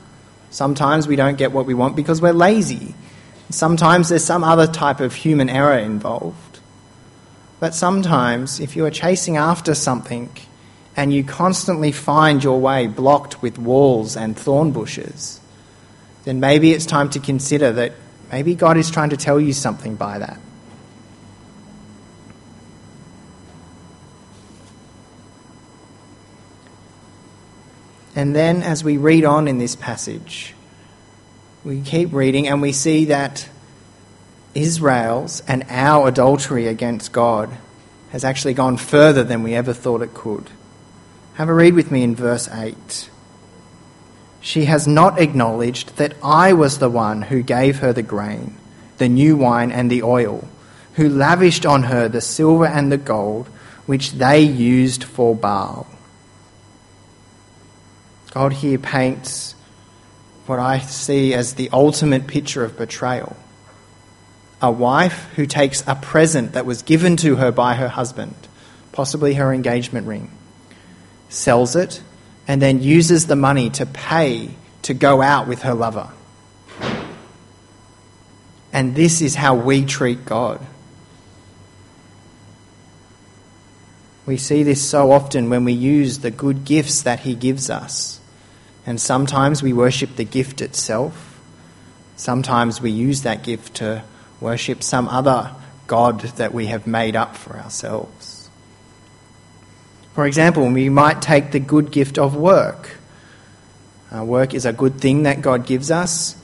Sometimes 0.49 1.07
we 1.07 1.15
don't 1.15 1.37
get 1.37 1.51
what 1.51 1.65
we 1.65 1.73
want 1.73 1.95
because 1.95 2.21
we're 2.21 2.33
lazy. 2.33 2.95
Sometimes 3.49 4.09
there's 4.09 4.23
some 4.23 4.43
other 4.43 4.67
type 4.67 4.99
of 4.99 5.13
human 5.13 5.49
error 5.49 5.77
involved. 5.77 6.50
But 7.61 7.75
sometimes, 7.75 8.59
if 8.59 8.75
you 8.75 8.85
are 8.87 8.89
chasing 8.89 9.37
after 9.37 9.75
something 9.75 10.35
and 10.97 11.13
you 11.13 11.23
constantly 11.23 11.91
find 11.91 12.43
your 12.43 12.59
way 12.59 12.87
blocked 12.87 13.43
with 13.43 13.59
walls 13.59 14.17
and 14.17 14.35
thorn 14.35 14.71
bushes, 14.71 15.39
then 16.23 16.39
maybe 16.39 16.71
it's 16.71 16.87
time 16.87 17.11
to 17.11 17.19
consider 17.19 17.71
that 17.73 17.93
maybe 18.31 18.55
God 18.55 18.77
is 18.77 18.89
trying 18.89 19.11
to 19.11 19.17
tell 19.17 19.39
you 19.39 19.53
something 19.53 19.93
by 19.93 20.17
that. 20.17 20.39
And 28.15 28.35
then, 28.35 28.63
as 28.63 28.83
we 28.83 28.97
read 28.97 29.23
on 29.23 29.47
in 29.47 29.59
this 29.59 29.75
passage, 29.75 30.55
we 31.63 31.81
keep 31.81 32.11
reading 32.11 32.47
and 32.47 32.59
we 32.59 32.71
see 32.71 33.05
that 33.05 33.47
Israel's 34.53 35.41
and 35.47 35.65
our 35.69 36.07
adultery 36.07 36.67
against 36.67 37.11
God 37.11 37.49
has 38.11 38.23
actually 38.23 38.53
gone 38.53 38.77
further 38.77 39.23
than 39.23 39.43
we 39.43 39.53
ever 39.53 39.73
thought 39.73 40.01
it 40.01 40.13
could. 40.13 40.49
Have 41.35 41.49
a 41.49 41.53
read 41.53 41.73
with 41.73 41.91
me 41.91 42.03
in 42.03 42.15
verse 42.15 42.49
8. 42.49 43.09
She 44.41 44.65
has 44.65 44.87
not 44.87 45.19
acknowledged 45.19 45.95
that 45.97 46.15
I 46.21 46.53
was 46.53 46.79
the 46.79 46.89
one 46.89 47.21
who 47.21 47.41
gave 47.41 47.79
her 47.79 47.93
the 47.93 48.03
grain, 48.03 48.57
the 48.97 49.07
new 49.07 49.37
wine, 49.37 49.71
and 49.71 49.89
the 49.89 50.03
oil, 50.03 50.47
who 50.95 51.07
lavished 51.07 51.65
on 51.65 51.83
her 51.83 52.09
the 52.09 52.21
silver 52.21 52.65
and 52.65 52.91
the 52.91 52.97
gold 52.97 53.47
which 53.85 54.11
they 54.13 54.41
used 54.41 55.03
for 55.03 55.35
Baal. 55.35 55.87
God 58.31 58.53
here 58.53 58.77
paints 58.77 59.55
what 60.45 60.59
I 60.59 60.79
see 60.79 61.33
as 61.33 61.53
the 61.53 61.69
ultimate 61.71 62.27
picture 62.27 62.63
of 62.63 62.77
betrayal. 62.77 63.35
A 64.61 64.71
wife 64.71 65.29
who 65.35 65.45
takes 65.45 65.83
a 65.87 65.95
present 65.95 66.53
that 66.53 66.65
was 66.65 66.83
given 66.83 67.17
to 67.17 67.37
her 67.37 67.51
by 67.51 67.73
her 67.73 67.87
husband, 67.87 68.35
possibly 68.91 69.33
her 69.33 69.53
engagement 69.53 70.07
ring, 70.07 70.31
sells 71.29 71.75
it, 71.75 72.01
and 72.47 72.61
then 72.61 72.81
uses 72.81 73.27
the 73.27 73.35
money 73.35 73.69
to 73.71 73.85
pay 73.85 74.51
to 74.83 74.93
go 74.93 75.21
out 75.21 75.47
with 75.47 75.63
her 75.63 75.73
lover. 75.73 76.09
And 78.73 78.95
this 78.95 79.21
is 79.21 79.35
how 79.35 79.55
we 79.55 79.85
treat 79.85 80.25
God. 80.25 80.65
We 84.25 84.37
see 84.37 84.63
this 84.63 84.87
so 84.87 85.11
often 85.11 85.49
when 85.49 85.65
we 85.65 85.73
use 85.73 86.19
the 86.19 86.31
good 86.31 86.63
gifts 86.63 87.01
that 87.01 87.21
He 87.21 87.35
gives 87.35 87.69
us 87.69 88.21
and 88.85 88.99
sometimes 88.99 89.61
we 89.61 89.73
worship 89.73 90.15
the 90.15 90.23
gift 90.23 90.61
itself. 90.61 91.39
Sometimes 92.15 92.81
we 92.81 92.91
use 92.91 93.21
that 93.23 93.43
gift 93.43 93.75
to 93.75 94.03
worship 94.41 94.83
some 94.83 95.07
other 95.07 95.51
God 95.87 96.21
that 96.37 96.53
we 96.53 96.65
have 96.65 96.87
made 96.87 97.15
up 97.15 97.37
for 97.37 97.57
ourselves. 97.57 98.49
For 100.13 100.25
example, 100.25 100.67
we 100.67 100.89
might 100.89 101.21
take 101.21 101.51
the 101.51 101.59
good 101.59 101.91
gift 101.91 102.17
of 102.17 102.35
work. 102.35 102.97
Uh, 104.13 104.25
work 104.25 104.53
is 104.53 104.65
a 104.65 104.73
good 104.73 104.99
thing 104.99 105.23
that 105.23 105.41
God 105.41 105.65
gives 105.65 105.89
us, 105.89 106.35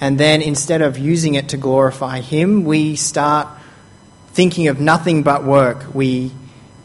and 0.00 0.18
then 0.18 0.42
instead 0.42 0.82
of 0.82 0.98
using 0.98 1.34
it 1.34 1.50
to 1.50 1.56
glorify 1.56 2.20
Him, 2.20 2.64
we 2.64 2.96
start 2.96 3.46
thinking 4.32 4.66
of 4.66 4.80
nothing 4.80 5.22
but 5.22 5.44
work. 5.44 5.94
We 5.94 6.32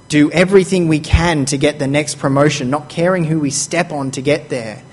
do 0.09 0.29
everything 0.31 0.87
we 0.87 0.99
can 0.99 1.45
to 1.45 1.57
get 1.57 1.79
the 1.79 1.87
next 1.87 2.19
promotion, 2.19 2.69
not 2.69 2.87
caring 2.87 3.23
who 3.23 3.39
we 3.39 3.49
step 3.49 3.91
on 3.91 4.11
to 4.11 4.21
get 4.21 4.49
there 4.49 4.83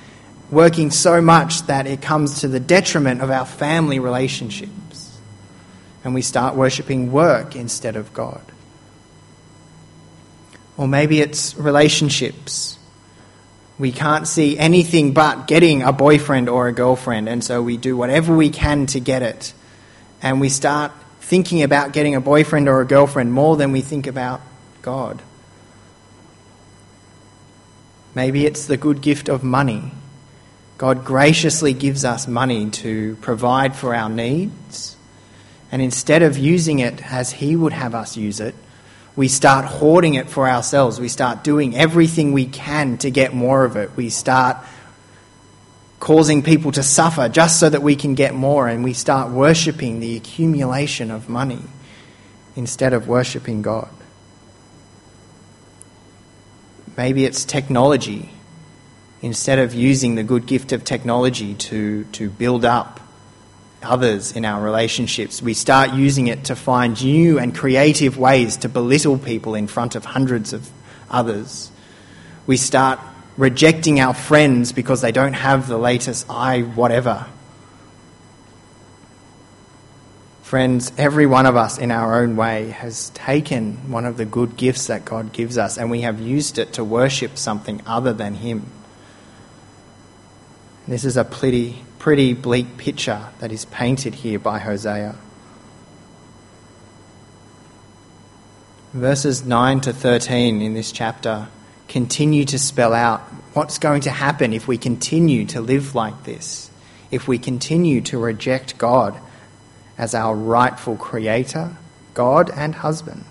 working 0.50 0.90
so 0.90 1.20
much 1.20 1.62
that 1.62 1.86
it 1.86 2.00
comes 2.00 2.40
to 2.40 2.48
the 2.48 2.60
detriment 2.60 3.20
of 3.20 3.30
our 3.30 3.44
family 3.44 3.98
relationships. 3.98 4.70
And 6.04 6.14
we 6.14 6.22
start 6.22 6.54
worshipping 6.54 7.10
work 7.10 7.56
instead 7.56 7.96
of 7.96 8.12
God. 8.12 8.42
Or 10.76 10.86
maybe 10.86 11.20
it's 11.20 11.56
relationships. 11.56 12.78
We 13.78 13.90
can't 13.90 14.28
see 14.28 14.58
anything 14.58 15.12
but 15.12 15.46
getting 15.46 15.82
a 15.82 15.92
boyfriend 15.92 16.48
or 16.48 16.68
a 16.68 16.72
girlfriend, 16.72 17.28
and 17.28 17.42
so 17.42 17.62
we 17.62 17.76
do 17.76 17.96
whatever 17.96 18.36
we 18.36 18.50
can 18.50 18.86
to 18.86 19.00
get 19.00 19.22
it. 19.22 19.52
And 20.22 20.40
we 20.40 20.48
start 20.48 20.92
thinking 21.20 21.62
about 21.62 21.92
getting 21.92 22.14
a 22.14 22.20
boyfriend 22.20 22.68
or 22.68 22.80
a 22.80 22.86
girlfriend 22.86 23.32
more 23.32 23.56
than 23.56 23.72
we 23.72 23.80
think 23.80 24.06
about 24.06 24.42
God. 24.82 25.22
Maybe 28.14 28.46
it's 28.46 28.66
the 28.66 28.76
good 28.76 29.00
gift 29.00 29.28
of 29.28 29.42
money. 29.42 29.90
God 30.78 31.04
graciously 31.04 31.72
gives 31.72 32.04
us 32.04 32.28
money 32.28 32.70
to 32.70 33.16
provide 33.16 33.74
for 33.74 33.94
our 33.94 34.08
needs. 34.08 34.93
And 35.74 35.82
instead 35.82 36.22
of 36.22 36.38
using 36.38 36.78
it 36.78 37.04
as 37.12 37.32
He 37.32 37.56
would 37.56 37.72
have 37.72 37.96
us 37.96 38.16
use 38.16 38.38
it, 38.38 38.54
we 39.16 39.26
start 39.26 39.64
hoarding 39.64 40.14
it 40.14 40.30
for 40.30 40.48
ourselves. 40.48 41.00
We 41.00 41.08
start 41.08 41.42
doing 41.42 41.76
everything 41.76 42.30
we 42.30 42.46
can 42.46 42.96
to 42.98 43.10
get 43.10 43.34
more 43.34 43.64
of 43.64 43.74
it. 43.74 43.90
We 43.96 44.08
start 44.08 44.58
causing 45.98 46.44
people 46.44 46.70
to 46.70 46.84
suffer 46.84 47.28
just 47.28 47.58
so 47.58 47.68
that 47.68 47.82
we 47.82 47.96
can 47.96 48.14
get 48.14 48.36
more. 48.36 48.68
And 48.68 48.84
we 48.84 48.92
start 48.92 49.32
worshipping 49.32 49.98
the 49.98 50.16
accumulation 50.16 51.10
of 51.10 51.28
money 51.28 51.62
instead 52.54 52.92
of 52.92 53.08
worshipping 53.08 53.60
God. 53.60 53.90
Maybe 56.96 57.24
it's 57.24 57.44
technology 57.44 58.30
instead 59.22 59.58
of 59.58 59.74
using 59.74 60.14
the 60.14 60.22
good 60.22 60.46
gift 60.46 60.70
of 60.70 60.84
technology 60.84 61.54
to, 61.54 62.04
to 62.12 62.30
build 62.30 62.64
up 62.64 63.00
others 63.84 64.32
in 64.32 64.44
our 64.44 64.62
relationships, 64.62 65.40
we 65.40 65.54
start 65.54 65.92
using 65.92 66.26
it 66.26 66.44
to 66.44 66.56
find 66.56 67.02
new 67.02 67.38
and 67.38 67.54
creative 67.54 68.18
ways 68.18 68.56
to 68.58 68.68
belittle 68.68 69.18
people 69.18 69.54
in 69.54 69.66
front 69.66 69.94
of 69.94 70.04
hundreds 70.04 70.52
of 70.52 70.70
others. 71.10 71.70
We 72.46 72.56
start 72.56 72.98
rejecting 73.36 74.00
our 74.00 74.14
friends 74.14 74.72
because 74.72 75.00
they 75.00 75.12
don't 75.12 75.32
have 75.32 75.68
the 75.68 75.78
latest 75.78 76.26
i 76.28 76.60
whatever. 76.60 77.26
Friends, 80.42 80.92
every 80.98 81.26
one 81.26 81.46
of 81.46 81.56
us 81.56 81.78
in 81.78 81.90
our 81.90 82.22
own 82.22 82.36
way 82.36 82.70
has 82.70 83.08
taken 83.10 83.90
one 83.90 84.04
of 84.04 84.16
the 84.16 84.24
good 84.24 84.56
gifts 84.56 84.86
that 84.86 85.04
God 85.04 85.32
gives 85.32 85.58
us 85.58 85.78
and 85.78 85.90
we 85.90 86.02
have 86.02 86.20
used 86.20 86.58
it 86.58 86.74
to 86.74 86.84
worship 86.84 87.36
something 87.36 87.82
other 87.86 88.12
than 88.12 88.34
Him. 88.34 88.70
This 90.86 91.04
is 91.04 91.16
a 91.16 91.24
pretty, 91.24 91.82
pretty 92.04 92.34
bleak 92.34 92.76
picture 92.76 93.28
that 93.38 93.50
is 93.50 93.64
painted 93.64 94.14
here 94.14 94.38
by 94.38 94.58
Hosea. 94.58 95.16
Verses 98.92 99.42
9 99.46 99.80
to 99.80 99.90
13 99.94 100.60
in 100.60 100.74
this 100.74 100.92
chapter 100.92 101.48
continue 101.88 102.44
to 102.44 102.58
spell 102.58 102.92
out 102.92 103.20
what's 103.54 103.78
going 103.78 104.02
to 104.02 104.10
happen 104.10 104.52
if 104.52 104.68
we 104.68 104.76
continue 104.76 105.46
to 105.46 105.62
live 105.62 105.94
like 105.94 106.24
this, 106.24 106.70
if 107.10 107.26
we 107.26 107.38
continue 107.38 108.02
to 108.02 108.18
reject 108.18 108.76
God 108.76 109.18
as 109.96 110.14
our 110.14 110.36
rightful 110.36 110.96
creator, 110.96 111.74
God 112.12 112.50
and 112.54 112.74
husband 112.74 113.24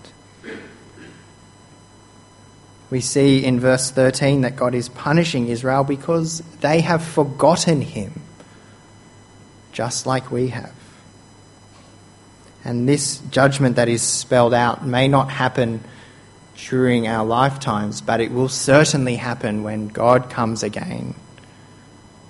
we 2.93 3.01
see 3.01 3.43
in 3.43 3.59
verse 3.59 3.89
13 3.89 4.41
that 4.41 4.55
God 4.55 4.75
is 4.75 4.87
punishing 4.87 5.47
Israel 5.47 5.83
because 5.83 6.43
they 6.61 6.81
have 6.81 7.03
forgotten 7.03 7.81
him, 7.81 8.21
just 9.73 10.05
like 10.05 10.31
we 10.31 10.47
have. 10.49 10.73
And 12.63 12.87
this 12.87 13.17
judgment 13.29 13.75
that 13.75 13.89
is 13.89 14.01
spelled 14.01 14.53
out 14.53 14.85
may 14.85 15.07
not 15.09 15.29
happen 15.29 15.83
during 16.55 17.07
our 17.07 17.25
lifetimes, 17.25 17.99
but 17.99 18.21
it 18.21 18.31
will 18.31 18.47
certainly 18.47 19.15
happen 19.15 19.63
when 19.63 19.89
God 19.89 20.29
comes 20.29 20.63
again. 20.63 21.15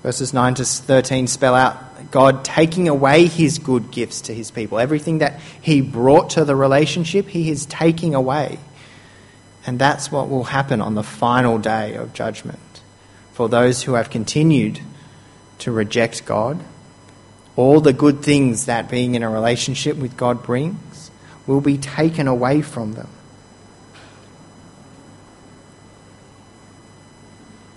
Verses 0.02 0.34
9 0.34 0.56
to 0.56 0.66
13 0.66 1.28
spell 1.28 1.56
out 1.56 2.12
God 2.12 2.44
taking 2.44 2.90
away 2.90 3.28
his 3.28 3.60
good 3.60 3.92
gifts 3.92 4.22
to 4.22 4.34
his 4.34 4.52
people. 4.52 4.80
Everything 4.80 5.20
that 5.20 5.40
he 5.62 5.82
brought 5.82 6.32
to 6.32 6.46
the 6.46 6.56
relationship, 6.56 7.28
he 7.28 7.50
is 7.50 7.66
taking 7.68 8.16
away. 8.16 8.60
And 9.66 9.80
that's 9.80 10.12
what 10.12 10.30
will 10.30 10.44
happen 10.46 10.82
on 10.82 10.96
the 10.96 11.04
final 11.04 11.58
day 11.58 11.96
of 11.96 12.14
judgment 12.14 12.60
for 13.32 13.48
those 13.48 13.84
who 13.84 13.94
have 13.94 14.10
continued 14.10 14.80
to 15.60 15.72
reject 15.72 16.26
God. 16.26 16.60
All 17.56 17.82
the 17.82 17.94
good 17.94 18.24
things 18.24 18.66
that 18.66 18.90
being 18.90 19.16
in 19.16 19.24
a 19.24 19.30
relationship 19.30 19.98
with 19.98 20.18
God 20.18 20.44
brings 20.44 21.12
will 21.46 21.62
be 21.62 21.78
taken 21.78 22.28
away 22.28 22.62
from 22.62 22.94
them. 22.94 23.10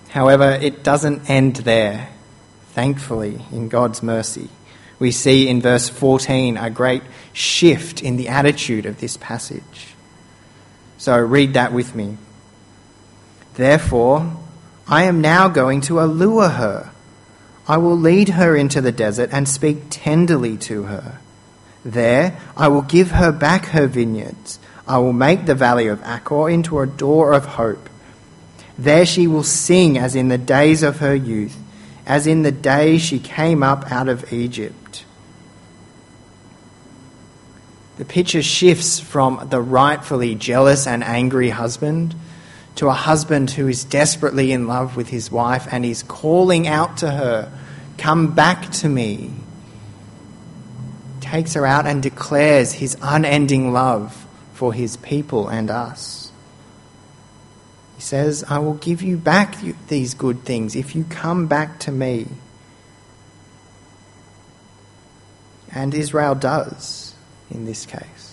However, 0.09 0.57
it 0.61 0.83
doesn't 0.83 1.29
end 1.29 1.57
there, 1.57 2.09
thankfully, 2.69 3.45
in 3.51 3.69
God's 3.69 4.01
mercy. 4.01 4.49
we 4.99 5.11
see 5.11 5.47
in 5.47 5.61
verse 5.61 5.89
14 5.89 6.57
a 6.57 6.69
great 6.71 7.03
shift 7.33 8.01
in 8.01 8.17
the 8.17 8.29
attitude 8.29 8.85
of 8.85 8.99
this 8.99 9.15
passage. 9.17 9.93
So 10.97 11.15
read 11.19 11.53
that 11.53 11.71
with 11.71 11.93
me. 11.93 12.17
Therefore, 13.53 14.35
I 14.87 15.03
am 15.03 15.21
now 15.21 15.49
going 15.49 15.81
to 15.81 15.99
allure 15.99 16.49
her. 16.49 16.91
I 17.67 17.77
will 17.77 17.97
lead 17.97 18.29
her 18.29 18.55
into 18.55 18.79
the 18.79 18.91
desert 18.91 19.29
and 19.33 19.47
speak 19.47 19.83
tenderly 19.89 20.55
to 20.57 20.83
her. 20.83 21.19
There, 21.83 22.39
I 22.55 22.69
will 22.69 22.81
give 22.81 23.11
her 23.11 23.31
back 23.31 23.65
her 23.67 23.87
vineyards. 23.87 24.59
I 24.87 24.99
will 24.99 25.13
make 25.13 25.45
the 25.45 25.55
valley 25.55 25.87
of 25.87 26.01
Achor 26.01 26.49
into 26.49 26.79
a 26.79 26.87
door 26.87 27.33
of 27.33 27.45
hope. 27.45 27.89
There 28.77 29.05
she 29.05 29.27
will 29.27 29.43
sing 29.43 29.97
as 29.97 30.15
in 30.15 30.29
the 30.29 30.37
days 30.37 30.81
of 30.81 30.99
her 30.99 31.15
youth, 31.15 31.57
as 32.05 32.25
in 32.25 32.43
the 32.43 32.51
day 32.51 32.97
she 32.97 33.19
came 33.19 33.63
up 33.63 33.91
out 33.91 34.07
of 34.07 34.31
Egypt. 34.31 35.03
The 37.97 38.05
picture 38.05 38.43
shifts 38.43 38.99
from 38.99 39.47
the 39.49 39.59
rightfully 39.59 40.35
jealous 40.35 40.87
and 40.87 41.03
angry 41.03 41.49
husband 41.49 42.15
to 42.77 42.87
a 42.87 42.93
husband 42.93 43.49
who 43.51 43.67
is 43.67 43.83
desperately 43.83 44.51
in 44.51 44.67
love 44.67 44.95
with 44.95 45.09
his 45.09 45.31
wife 45.31 45.67
and 45.71 45.83
is 45.83 46.03
calling 46.03 46.67
out 46.67 46.97
to 46.97 47.09
her, 47.09 47.51
Come 47.97 48.35
back 48.35 48.69
to 48.73 48.89
me. 48.89 49.31
Takes 51.19 51.55
her 51.55 51.65
out 51.65 51.87
and 51.87 52.01
declares 52.01 52.71
his 52.71 52.95
unending 53.01 53.73
love 53.73 54.25
for 54.53 54.71
his 54.73 54.97
people 54.97 55.47
and 55.47 55.71
us. 55.71 56.31
He 57.95 58.01
says, 58.01 58.43
I 58.47 58.59
will 58.59 58.75
give 58.75 59.01
you 59.01 59.17
back 59.17 59.57
these 59.87 60.13
good 60.13 60.43
things 60.43 60.75
if 60.75 60.95
you 60.95 61.03
come 61.03 61.47
back 61.47 61.79
to 61.81 61.91
me. 61.91 62.27
And 65.71 65.95
Israel 65.95 66.35
does 66.35 67.15
in 67.49 67.65
this 67.65 67.87
case. 67.87 68.26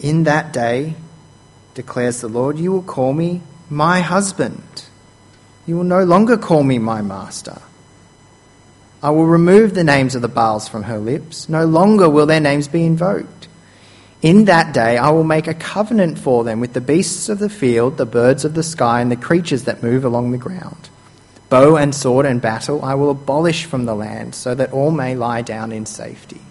In 0.00 0.24
that 0.24 0.52
day, 0.52 0.94
declares 1.74 2.20
the 2.20 2.28
Lord, 2.28 2.58
you 2.58 2.72
will 2.72 2.82
call 2.82 3.12
me 3.12 3.42
my 3.68 4.00
husband. 4.00 4.84
You 5.66 5.76
will 5.76 5.84
no 5.84 6.04
longer 6.04 6.36
call 6.36 6.62
me 6.62 6.78
my 6.78 7.02
master. 7.02 7.60
I 9.02 9.10
will 9.10 9.26
remove 9.26 9.74
the 9.74 9.84
names 9.84 10.14
of 10.14 10.22
the 10.22 10.28
Baals 10.28 10.68
from 10.68 10.84
her 10.84 10.98
lips. 10.98 11.48
No 11.48 11.64
longer 11.64 12.08
will 12.08 12.26
their 12.26 12.40
names 12.40 12.68
be 12.68 12.84
invoked. 12.84 13.48
In 14.22 14.44
that 14.46 14.74
day, 14.74 14.98
I 14.98 15.10
will 15.10 15.24
make 15.24 15.46
a 15.46 15.54
covenant 15.54 16.18
for 16.18 16.44
them 16.44 16.60
with 16.60 16.74
the 16.74 16.80
beasts 16.80 17.28
of 17.30 17.38
the 17.38 17.48
field, 17.48 17.96
the 17.96 18.04
birds 18.04 18.44
of 18.44 18.54
the 18.54 18.62
sky, 18.62 19.00
and 19.00 19.10
the 19.10 19.16
creatures 19.16 19.64
that 19.64 19.82
move 19.82 20.04
along 20.04 20.30
the 20.30 20.38
ground. 20.38 20.90
Bow 21.48 21.76
and 21.76 21.94
sword 21.94 22.26
and 22.26 22.40
battle 22.40 22.84
I 22.84 22.94
will 22.94 23.10
abolish 23.10 23.64
from 23.64 23.86
the 23.86 23.94
land, 23.94 24.34
so 24.34 24.54
that 24.54 24.72
all 24.72 24.90
may 24.90 25.14
lie 25.14 25.42
down 25.42 25.72
in 25.72 25.86
safety. 25.86 26.42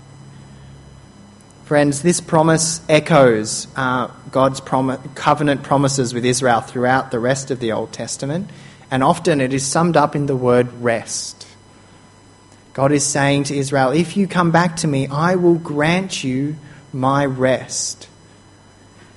Friends, 1.70 2.02
this 2.02 2.20
promise 2.20 2.82
echoes 2.90 3.68
uh, 3.76 4.08
God's 4.32 4.60
covenant 4.60 5.62
promises 5.62 6.16
with 6.16 6.26
Israel 6.26 6.62
throughout 6.62 7.12
the 7.12 7.20
rest 7.20 7.52
of 7.52 7.60
the 7.60 7.74
Old 7.74 7.94
Testament, 7.94 8.50
and 8.90 9.04
often 9.04 9.40
it 9.40 9.54
is 9.54 9.68
summed 9.68 9.96
up 9.96 10.16
in 10.16 10.26
the 10.26 10.36
word 10.36 10.74
rest. 10.82 11.46
God 12.74 12.92
is 12.92 13.06
saying 13.06 13.44
to 13.44 13.56
Israel, 13.56 13.92
If 13.92 14.18
you 14.18 14.26
come 14.28 14.50
back 14.50 14.78
to 14.78 14.88
me, 14.88 15.06
I 15.10 15.36
will 15.36 15.60
grant 15.60 16.24
you 16.24 16.56
my 16.92 17.24
rest. 17.24 18.10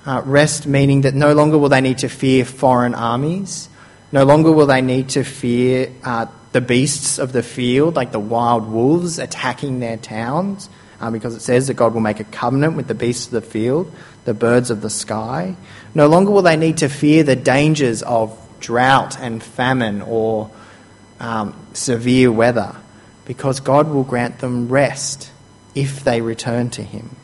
Uh, 0.04 0.20
rest 0.22 0.66
meaning 0.66 1.00
that 1.00 1.14
no 1.14 1.32
longer 1.32 1.56
will 1.56 1.70
they 1.70 1.80
need 1.80 2.00
to 2.00 2.10
fear 2.10 2.44
foreign 2.44 2.94
armies. 2.94 3.70
No 4.12 4.24
longer 4.24 4.52
will 4.52 4.66
they 4.66 4.82
need 4.82 5.08
to 5.08 5.24
fear 5.24 5.90
uh, 6.04 6.26
the 6.52 6.60
beasts 6.60 7.18
of 7.18 7.32
the 7.32 7.42
field, 7.42 7.96
like 7.96 8.12
the 8.12 8.20
wild 8.20 8.70
wolves 8.70 9.18
attacking 9.18 9.80
their 9.80 9.96
towns, 9.96 10.68
uh, 11.02 11.10
because 11.10 11.34
it 11.34 11.40
says 11.40 11.66
that 11.66 11.74
God 11.74 11.94
will 11.94 12.00
make 12.00 12.20
a 12.20 12.24
covenant 12.24 12.76
with 12.76 12.86
the 12.86 12.94
beasts 12.94 13.26
of 13.26 13.32
the 13.32 13.40
field, 13.42 13.92
the 14.24 14.32
birds 14.32 14.70
of 14.70 14.80
the 14.82 14.88
sky. 14.88 15.56
No 15.96 16.06
longer 16.06 16.30
will 16.30 16.42
they 16.42 16.56
need 16.56 16.78
to 16.78 16.88
fear 16.88 17.24
the 17.24 17.34
dangers 17.34 18.02
of 18.02 18.38
drought 18.60 19.18
and 19.18 19.42
famine 19.42 20.00
or 20.00 20.48
um, 21.18 21.54
severe 21.72 22.30
weather, 22.30 22.76
because 23.24 23.58
God 23.58 23.88
will 23.88 24.04
grant 24.04 24.38
them 24.38 24.68
rest 24.68 25.32
if 25.74 26.04
they 26.04 26.20
return 26.20 26.70
to 26.70 26.82
Him. 26.82 27.16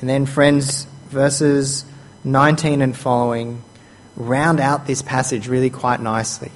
And 0.00 0.08
then, 0.08 0.24
friends, 0.24 0.84
verses 1.10 1.84
19 2.24 2.80
and 2.80 2.96
following 2.96 3.62
round 4.16 4.60
out 4.60 4.86
this 4.86 5.02
passage 5.02 5.46
really 5.46 5.70
quite 5.70 6.00
nicely. 6.00 6.50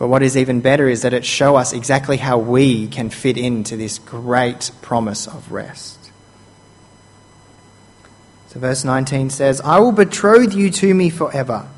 But 0.00 0.08
what 0.08 0.22
is 0.22 0.34
even 0.34 0.62
better 0.62 0.88
is 0.88 1.02
that 1.02 1.12
it 1.12 1.26
show 1.26 1.56
us 1.56 1.74
exactly 1.74 2.16
how 2.16 2.38
we 2.38 2.86
can 2.86 3.10
fit 3.10 3.36
into 3.36 3.76
this 3.76 3.98
great 3.98 4.70
promise 4.80 5.26
of 5.26 5.52
rest. 5.52 6.10
So 8.48 8.60
verse 8.60 8.82
19 8.82 9.28
says, 9.28 9.60
I 9.60 9.78
will 9.78 9.92
betroth 9.92 10.54
you 10.54 10.70
to 10.70 10.94
me 10.94 11.10
forever. 11.10 11.68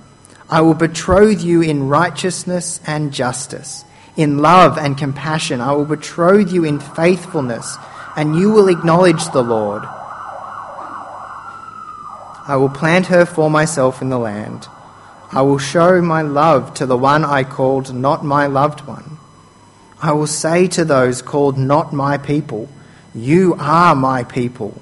I 0.49 0.61
will 0.61 0.75
betroth 0.75 1.43
you 1.43 1.63
in 1.63 1.89
righteousness 1.89 2.79
and 2.87 3.13
justice. 3.13 3.85
In 4.17 4.39
love 4.39 4.79
and 4.79 4.97
compassion, 4.97 5.61
I 5.61 5.73
will 5.73 5.85
betroth 5.85 6.53
you 6.53 6.63
in 6.63 6.79
faithfulness, 6.79 7.77
and 8.15 8.37
you 8.37 8.53
will 8.53 8.69
acknowledge 8.69 9.29
the 9.33 9.43
Lord. 9.43 9.83
I 12.47 12.55
will 12.55 12.71
plant 12.71 13.07
her 13.07 13.27
for 13.27 13.51
myself 13.51 14.01
in 14.01 14.11
the 14.11 14.19
land. 14.19 14.69
I 15.33 15.43
will 15.43 15.59
show 15.59 16.03
my 16.03 16.23
love 16.23 16.75
to 16.75 16.87
the 16.87 16.97
one 16.97 17.25
I 17.25 17.45
called 17.45 17.95
not 17.95 18.25
my 18.25 18.47
loved 18.47 18.83
one. 18.83 19.19
I 20.01 20.13
will 20.13 20.27
say 20.27 20.69
to 20.69 20.85
those 20.85 21.23
called 21.23 21.57
not 21.57 21.93
my 21.93 22.19
people, 22.19 22.69
You 23.15 23.57
are 23.59 23.95
my 23.95 24.25
people. 24.25 24.81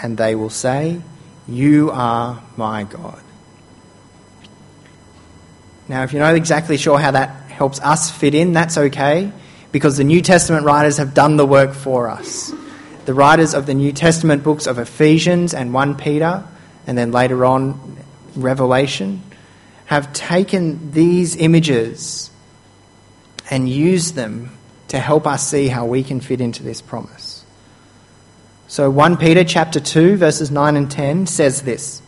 And 0.00 0.16
they 0.16 0.34
will 0.34 0.50
say, 0.50 1.00
You 1.48 1.90
are 1.90 2.42
my 2.56 2.84
God. 2.84 3.22
Now, 5.88 6.04
if 6.04 6.12
you're 6.12 6.22
not 6.22 6.36
exactly 6.36 6.76
sure 6.76 6.98
how 6.98 7.10
that 7.10 7.50
helps 7.50 7.80
us 7.80 8.10
fit 8.10 8.34
in, 8.34 8.52
that's 8.52 8.78
okay, 8.78 9.32
because 9.72 9.96
the 9.96 10.04
New 10.04 10.22
Testament 10.22 10.64
writers 10.64 10.98
have 10.98 11.12
done 11.14 11.36
the 11.36 11.46
work 11.46 11.74
for 11.74 12.08
us 12.08 12.52
the 13.10 13.14
writers 13.14 13.54
of 13.54 13.66
the 13.66 13.74
New 13.74 13.92
Testament 13.92 14.44
books 14.44 14.68
of 14.68 14.78
Ephesians 14.78 15.52
and 15.52 15.74
1 15.74 15.96
Peter, 15.96 16.44
and 16.86 16.96
then 16.96 17.10
later 17.10 17.44
on 17.44 17.98
Revelation, 18.36 19.20
have 19.90 20.12
taken 20.12 20.92
these 20.92 21.34
images 21.34 22.30
and 23.50 23.68
used 23.68 24.14
them 24.14 24.56
to 24.86 25.00
help 25.00 25.26
us 25.26 25.50
see 25.50 25.66
how 25.66 25.84
we 25.84 26.04
can 26.04 26.20
fit 26.20 26.40
into 26.40 26.62
this 26.62 26.80
promise. 26.80 27.44
So 28.68 28.88
1 28.88 29.16
Peter 29.16 29.42
chapter 29.42 29.80
2 29.80 30.16
verses 30.16 30.48
9 30.48 30.76
and 30.76 30.88
10 30.88 31.26
says 31.26 31.62
this: 31.62 32.02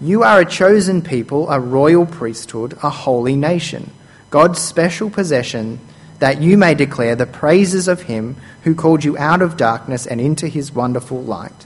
You 0.00 0.24
are 0.24 0.40
a 0.40 0.44
chosen 0.44 1.00
people, 1.00 1.48
a 1.48 1.60
royal 1.60 2.04
priesthood, 2.04 2.76
a 2.82 2.90
holy 2.90 3.36
nation, 3.36 3.92
God's 4.30 4.60
special 4.60 5.08
possession 5.08 5.78
that 6.18 6.42
you 6.42 6.58
may 6.58 6.74
declare 6.74 7.14
the 7.14 7.26
praises 7.26 7.86
of 7.86 8.02
him 8.02 8.34
who 8.64 8.74
called 8.74 9.04
you 9.04 9.16
out 9.18 9.40
of 9.40 9.56
darkness 9.56 10.04
and 10.04 10.20
into 10.20 10.48
his 10.48 10.74
wonderful 10.74 11.22
light. 11.22 11.64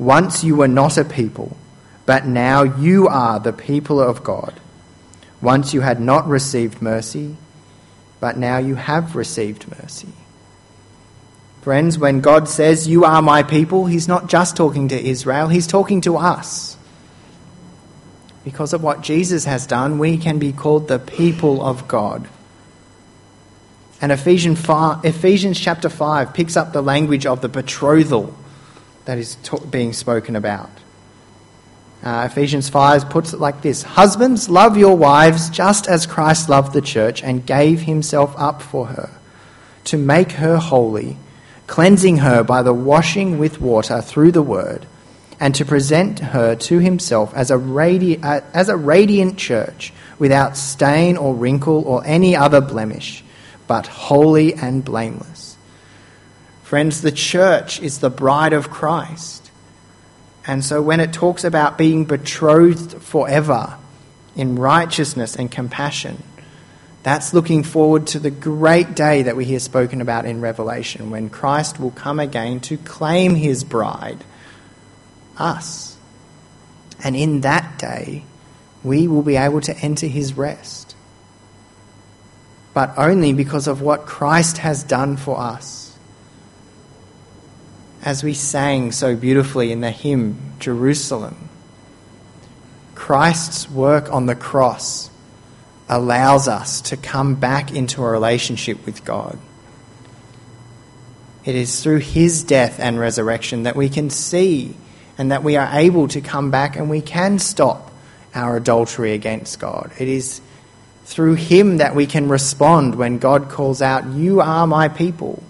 Once 0.00 0.42
you 0.42 0.56
were 0.56 0.66
not 0.66 0.98
a 0.98 1.04
people, 1.04 1.56
but 2.06 2.26
now 2.26 2.62
you 2.62 3.08
are 3.08 3.38
the 3.38 3.52
people 3.52 4.00
of 4.00 4.24
God. 4.24 4.58
Once 5.40 5.74
you 5.74 5.80
had 5.80 6.00
not 6.00 6.26
received 6.26 6.80
mercy, 6.80 7.36
but 8.20 8.36
now 8.36 8.58
you 8.58 8.76
have 8.76 9.16
received 9.16 9.66
mercy. 9.80 10.12
Friends, 11.62 11.98
when 11.98 12.20
God 12.20 12.48
says, 12.48 12.88
You 12.88 13.04
are 13.04 13.22
my 13.22 13.42
people, 13.42 13.86
He's 13.86 14.08
not 14.08 14.28
just 14.28 14.56
talking 14.56 14.88
to 14.88 15.00
Israel, 15.00 15.48
He's 15.48 15.66
talking 15.66 16.00
to 16.02 16.16
us. 16.16 16.76
Because 18.44 18.72
of 18.72 18.82
what 18.82 19.02
Jesus 19.02 19.44
has 19.44 19.66
done, 19.66 19.98
we 19.98 20.18
can 20.18 20.40
be 20.40 20.52
called 20.52 20.88
the 20.88 20.98
people 20.98 21.64
of 21.64 21.86
God. 21.86 22.28
And 24.00 24.10
Ephesians, 24.10 24.60
5, 24.60 25.04
Ephesians 25.04 25.60
chapter 25.60 25.88
5 25.88 26.34
picks 26.34 26.56
up 26.56 26.72
the 26.72 26.82
language 26.82 27.24
of 27.24 27.40
the 27.40 27.48
betrothal 27.48 28.34
that 29.04 29.18
is 29.18 29.36
being 29.70 29.92
spoken 29.92 30.34
about. 30.34 30.70
Uh, 32.02 32.28
Ephesians 32.30 32.68
5 32.68 33.10
puts 33.10 33.32
it 33.32 33.40
like 33.40 33.62
this 33.62 33.82
Husbands, 33.82 34.48
love 34.48 34.76
your 34.76 34.96
wives 34.96 35.50
just 35.50 35.86
as 35.86 36.06
Christ 36.06 36.48
loved 36.48 36.72
the 36.72 36.80
church 36.80 37.22
and 37.22 37.46
gave 37.46 37.82
himself 37.82 38.34
up 38.36 38.60
for 38.60 38.86
her, 38.86 39.10
to 39.84 39.96
make 39.96 40.32
her 40.32 40.56
holy, 40.56 41.16
cleansing 41.66 42.18
her 42.18 42.42
by 42.42 42.62
the 42.62 42.74
washing 42.74 43.38
with 43.38 43.60
water 43.60 44.00
through 44.00 44.32
the 44.32 44.42
word, 44.42 44.86
and 45.38 45.54
to 45.54 45.64
present 45.64 46.18
her 46.18 46.56
to 46.56 46.78
himself 46.78 47.32
as 47.34 47.50
a, 47.50 47.56
radi- 47.56 48.22
uh, 48.24 48.40
as 48.52 48.68
a 48.68 48.76
radiant 48.76 49.38
church 49.38 49.92
without 50.18 50.56
stain 50.56 51.16
or 51.16 51.34
wrinkle 51.34 51.82
or 51.84 52.04
any 52.04 52.34
other 52.34 52.60
blemish 52.60 53.24
but 53.72 53.86
holy 53.86 54.52
and 54.52 54.84
blameless. 54.84 55.56
Friends, 56.62 57.00
the 57.00 57.10
church 57.10 57.80
is 57.80 58.00
the 58.00 58.10
bride 58.10 58.52
of 58.52 58.68
Christ. 58.68 59.41
And 60.46 60.64
so 60.64 60.82
when 60.82 61.00
it 61.00 61.12
talks 61.12 61.44
about 61.44 61.78
being 61.78 62.04
betrothed 62.04 63.02
forever 63.02 63.78
in 64.34 64.56
righteousness 64.56 65.36
and 65.36 65.50
compassion, 65.50 66.22
that's 67.02 67.34
looking 67.34 67.64
forward 67.64 68.08
to 68.08 68.20
the 68.20 68.30
great 68.30 68.94
day 68.94 69.22
that 69.22 69.36
we 69.36 69.44
hear 69.44 69.58
spoken 69.58 70.00
about 70.00 70.24
in 70.24 70.40
Revelation 70.40 71.10
when 71.10 71.30
Christ 71.30 71.80
will 71.80 71.90
come 71.90 72.20
again 72.20 72.60
to 72.60 72.76
claim 72.76 73.34
his 73.34 73.64
bride, 73.64 74.24
us. 75.36 75.96
And 77.02 77.16
in 77.16 77.40
that 77.40 77.78
day, 77.78 78.24
we 78.84 79.08
will 79.08 79.22
be 79.22 79.36
able 79.36 79.60
to 79.62 79.76
enter 79.78 80.06
his 80.06 80.36
rest. 80.36 80.94
But 82.72 82.94
only 82.96 83.32
because 83.32 83.66
of 83.66 83.82
what 83.82 84.06
Christ 84.06 84.58
has 84.58 84.84
done 84.84 85.16
for 85.16 85.38
us. 85.38 85.81
As 88.02 88.24
we 88.24 88.34
sang 88.34 88.90
so 88.90 89.14
beautifully 89.14 89.70
in 89.70 89.80
the 89.80 89.92
hymn, 89.92 90.54
Jerusalem, 90.58 91.48
Christ's 92.96 93.70
work 93.70 94.12
on 94.12 94.26
the 94.26 94.34
cross 94.34 95.08
allows 95.88 96.48
us 96.48 96.80
to 96.82 96.96
come 96.96 97.36
back 97.36 97.72
into 97.72 98.02
a 98.02 98.10
relationship 98.10 98.84
with 98.86 99.04
God. 99.04 99.38
It 101.44 101.54
is 101.54 101.82
through 101.82 101.98
his 101.98 102.44
death 102.44 102.80
and 102.80 102.98
resurrection 102.98 103.64
that 103.64 103.76
we 103.76 103.88
can 103.88 104.10
see 104.10 104.76
and 105.18 105.30
that 105.30 105.44
we 105.44 105.56
are 105.56 105.68
able 105.72 106.08
to 106.08 106.20
come 106.20 106.50
back 106.50 106.76
and 106.76 106.88
we 106.88 107.00
can 107.00 107.38
stop 107.38 107.90
our 108.34 108.56
adultery 108.56 109.12
against 109.12 109.60
God. 109.60 109.92
It 109.98 110.08
is 110.08 110.40
through 111.04 111.34
him 111.34 111.78
that 111.78 111.94
we 111.94 112.06
can 112.06 112.28
respond 112.28 112.94
when 112.94 113.18
God 113.18 113.48
calls 113.48 113.82
out, 113.82 114.06
You 114.06 114.40
are 114.40 114.66
my 114.66 114.88
people. 114.88 115.42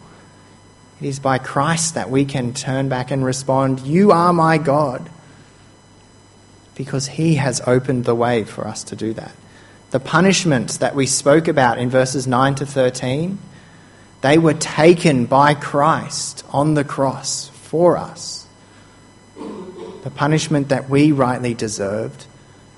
It 1.03 1.09
is 1.09 1.19
by 1.19 1.39
Christ 1.39 1.95
that 1.95 2.11
we 2.11 2.25
can 2.25 2.55
turn 2.55 2.89
back 2.89 3.11
and 3.11 3.25
respond, 3.25 3.81
You 3.81 4.13
are 4.13 4.33
my 4.33 4.57
God. 4.57 5.11
Because 6.77 7.09
he 7.09 7.35
has 7.35 7.61
opened 7.67 8.05
the 8.05 8.15
way 8.15 8.45
for 8.45 8.69
us 8.69 8.85
to 8.85 8.95
do 8.95 9.13
that 9.15 9.33
the 9.91 9.99
punishments 10.01 10.77
that 10.77 10.95
we 10.95 11.07
spoke 11.07 11.49
about 11.49 11.77
in 11.77 11.91
verses 11.91 12.27
9 12.27 12.55
to 12.55 12.65
13, 12.65 13.39
they 14.23 14.39
were 14.39 14.55
taken 14.55 15.27
by 15.27 15.53
Christ 15.55 16.45
on 16.51 16.75
the 16.75 16.85
cross 16.85 17.49
for 17.49 17.99
us. 17.99 18.47
The 19.37 20.11
punishment 20.15 20.71
that 20.71 20.89
we 20.89 21.11
rightly 21.11 21.53
deserved 21.53 22.25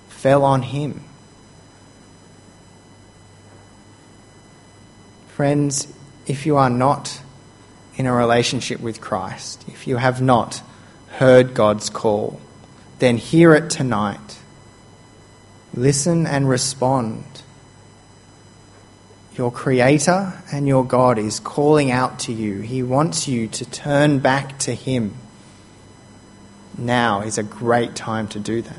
fell 0.09 0.45
on 0.45 0.63
him. 0.63 1.05
Friends, 5.29 5.87
if 6.27 6.47
you 6.47 6.57
are 6.57 6.71
not 6.71 7.21
in 7.97 8.07
a 8.07 8.13
relationship 8.13 8.81
with 8.81 9.01
Christ, 9.01 9.65
if 9.69 9.87
you 9.87 9.97
have 9.97 10.21
not 10.21 10.63
heard 11.09 11.55
God's 11.55 11.91
call, 11.91 12.41
then 12.99 13.17
hear 13.17 13.55
it 13.55 13.71
tonight 13.71 14.39
Listen 15.77 16.27
and 16.27 16.49
respond. 16.49 17.25
Your 19.37 19.51
Creator 19.51 20.45
and 20.53 20.69
your 20.69 20.85
God 20.85 21.19
is 21.19 21.41
calling 21.41 21.91
out 21.91 22.21
to 22.21 22.33
you. 22.33 22.61
He 22.61 22.83
wants 22.83 23.27
you 23.27 23.49
to 23.49 23.65
turn 23.65 24.21
back 24.21 24.59
to 24.61 24.75
Him. 24.75 25.17
Now 26.79 27.23
is 27.23 27.39
a 27.39 27.43
great 27.43 27.97
time 27.97 28.29
to 28.29 28.39
do 28.39 28.63
that. 28.63 28.79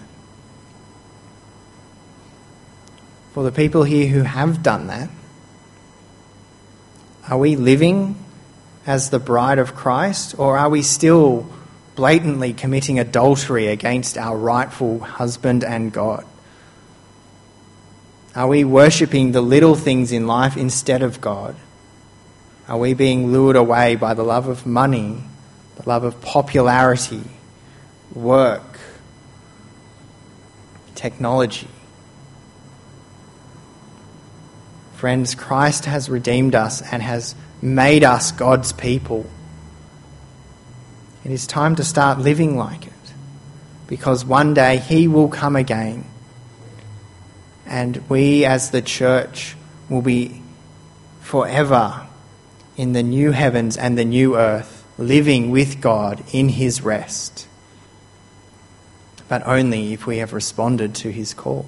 For 3.33 3.43
the 3.43 3.51
people 3.51 3.83
here 3.83 4.07
who 4.07 4.21
have 4.21 4.63
done 4.63 4.87
that, 4.87 5.09
are 7.29 7.37
we 7.37 7.57
living 7.57 8.15
as 8.85 9.09
the 9.09 9.19
bride 9.19 9.59
of 9.59 9.75
Christ, 9.75 10.35
or 10.37 10.57
are 10.57 10.69
we 10.69 10.81
still 10.81 11.49
blatantly 11.95 12.53
committing 12.53 12.99
adultery 12.99 13.67
against 13.67 14.17
our 14.17 14.37
rightful 14.37 14.99
husband 14.99 15.63
and 15.63 15.91
God? 15.91 16.25
Are 18.35 18.47
we 18.47 18.63
worshipping 18.63 19.31
the 19.31 19.41
little 19.41 19.75
things 19.75 20.11
in 20.11 20.27
life 20.27 20.57
instead 20.57 21.01
of 21.01 21.21
God? 21.21 21.55
Are 22.67 22.77
we 22.77 22.93
being 22.93 23.31
lured 23.31 23.55
away 23.55 23.95
by 23.95 24.13
the 24.13 24.23
love 24.23 24.47
of 24.47 24.65
money, 24.65 25.23
the 25.77 25.87
love 25.87 26.03
of 26.03 26.19
popularity, 26.21 27.23
work, 28.13 28.79
technology? 30.95 31.69
Friends, 34.95 35.35
Christ 35.35 35.85
has 35.85 36.09
redeemed 36.09 36.55
us 36.55 36.81
and 36.81 37.01
has 37.01 37.35
made 37.61 38.03
us 38.03 38.31
God's 38.31 38.73
people. 38.73 39.25
It 41.23 41.31
is 41.31 41.47
time 41.47 41.75
to 41.77 41.83
start 41.83 42.19
living 42.19 42.57
like 42.57 42.87
it 42.87 42.93
because 43.87 44.25
one 44.25 44.53
day 44.53 44.77
He 44.77 45.07
will 45.07 45.27
come 45.27 45.55
again 45.55 46.05
and 47.65 48.07
we 48.09 48.45
as 48.45 48.71
the 48.71 48.81
church 48.81 49.55
will 49.89 50.01
be 50.01 50.41
forever 51.21 52.07
in 52.77 52.93
the 52.93 53.03
new 53.03 53.31
heavens 53.31 53.77
and 53.77 53.97
the 53.97 54.05
new 54.05 54.37
earth, 54.37 54.85
living 54.97 55.49
with 55.49 55.81
God 55.81 56.23
in 56.31 56.49
His 56.49 56.81
rest. 56.81 57.47
But 59.27 59.45
only 59.47 59.93
if 59.93 60.05
we 60.05 60.17
have 60.17 60.33
responded 60.33 60.93
to 60.95 61.11
His 61.11 61.33
call. 61.33 61.67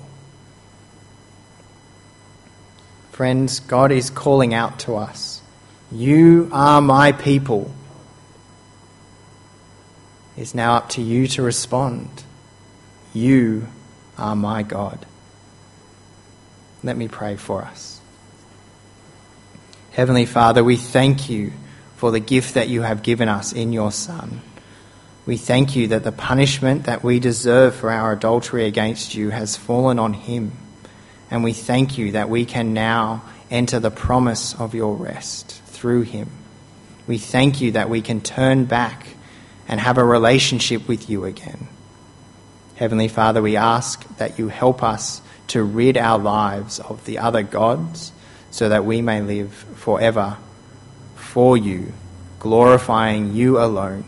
Friends, 3.11 3.59
God 3.61 3.91
is 3.91 4.11
calling 4.11 4.53
out 4.53 4.79
to 4.81 4.95
us. 4.95 5.36
You 5.91 6.49
are 6.51 6.81
my 6.81 7.13
people. 7.13 7.71
It's 10.35 10.53
now 10.53 10.75
up 10.75 10.89
to 10.89 11.01
you 11.01 11.27
to 11.29 11.41
respond. 11.41 12.09
You 13.13 13.67
are 14.17 14.35
my 14.35 14.63
God. 14.63 15.05
Let 16.83 16.97
me 16.97 17.07
pray 17.07 17.37
for 17.37 17.63
us. 17.63 18.01
Heavenly 19.91 20.25
Father, 20.25 20.63
we 20.63 20.75
thank 20.75 21.29
you 21.29 21.53
for 21.95 22.11
the 22.11 22.19
gift 22.19 22.53
that 22.53 22.67
you 22.67 22.81
have 22.81 23.01
given 23.01 23.29
us 23.29 23.53
in 23.53 23.73
your 23.73 23.91
Son. 23.91 24.41
We 25.25 25.37
thank 25.37 25.75
you 25.75 25.87
that 25.87 26.03
the 26.03 26.11
punishment 26.11 26.83
that 26.85 27.03
we 27.03 27.19
deserve 27.19 27.75
for 27.75 27.89
our 27.89 28.11
adultery 28.11 28.65
against 28.65 29.15
you 29.15 29.29
has 29.29 29.55
fallen 29.55 29.99
on 29.99 30.13
him. 30.13 30.51
And 31.31 31.43
we 31.43 31.53
thank 31.53 31.97
you 31.97 32.11
that 32.11 32.29
we 32.29 32.45
can 32.45 32.73
now 32.73 33.23
enter 33.49 33.79
the 33.79 33.91
promise 33.91 34.53
of 34.53 34.75
your 34.75 34.93
rest 34.95 35.61
through 35.77 36.01
him. 36.01 36.29
We 37.05 37.19
thank 37.19 37.61
you 37.61 37.71
that 37.71 37.89
we 37.89 38.01
can 38.01 38.19
turn 38.19 38.65
back 38.65 39.07
and 39.67 39.79
have 39.79 39.97
a 39.97 40.03
relationship 40.03 40.87
with 40.87 41.09
you 41.09 41.25
again. 41.25 41.67
Heavenly 42.75 43.07
Father, 43.07 43.41
we 43.41 43.55
ask 43.55 44.03
that 44.17 44.39
you 44.39 44.47
help 44.47 44.81
us 44.81 45.21
to 45.47 45.63
rid 45.63 45.97
our 45.97 46.17
lives 46.17 46.79
of 46.79 47.05
the 47.05 47.19
other 47.19 47.43
gods 47.43 48.11
so 48.49 48.69
that 48.69 48.85
we 48.85 49.01
may 49.01 49.21
live 49.21 49.53
forever 49.75 50.37
for 51.15 51.55
you, 51.55 51.93
glorifying 52.39 53.35
you 53.35 53.59
alone 53.59 54.03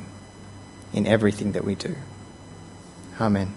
in 0.91 1.05
everything 1.05 1.51
that 1.51 1.63
we 1.63 1.75
do. 1.75 1.95
Amen. 3.21 3.53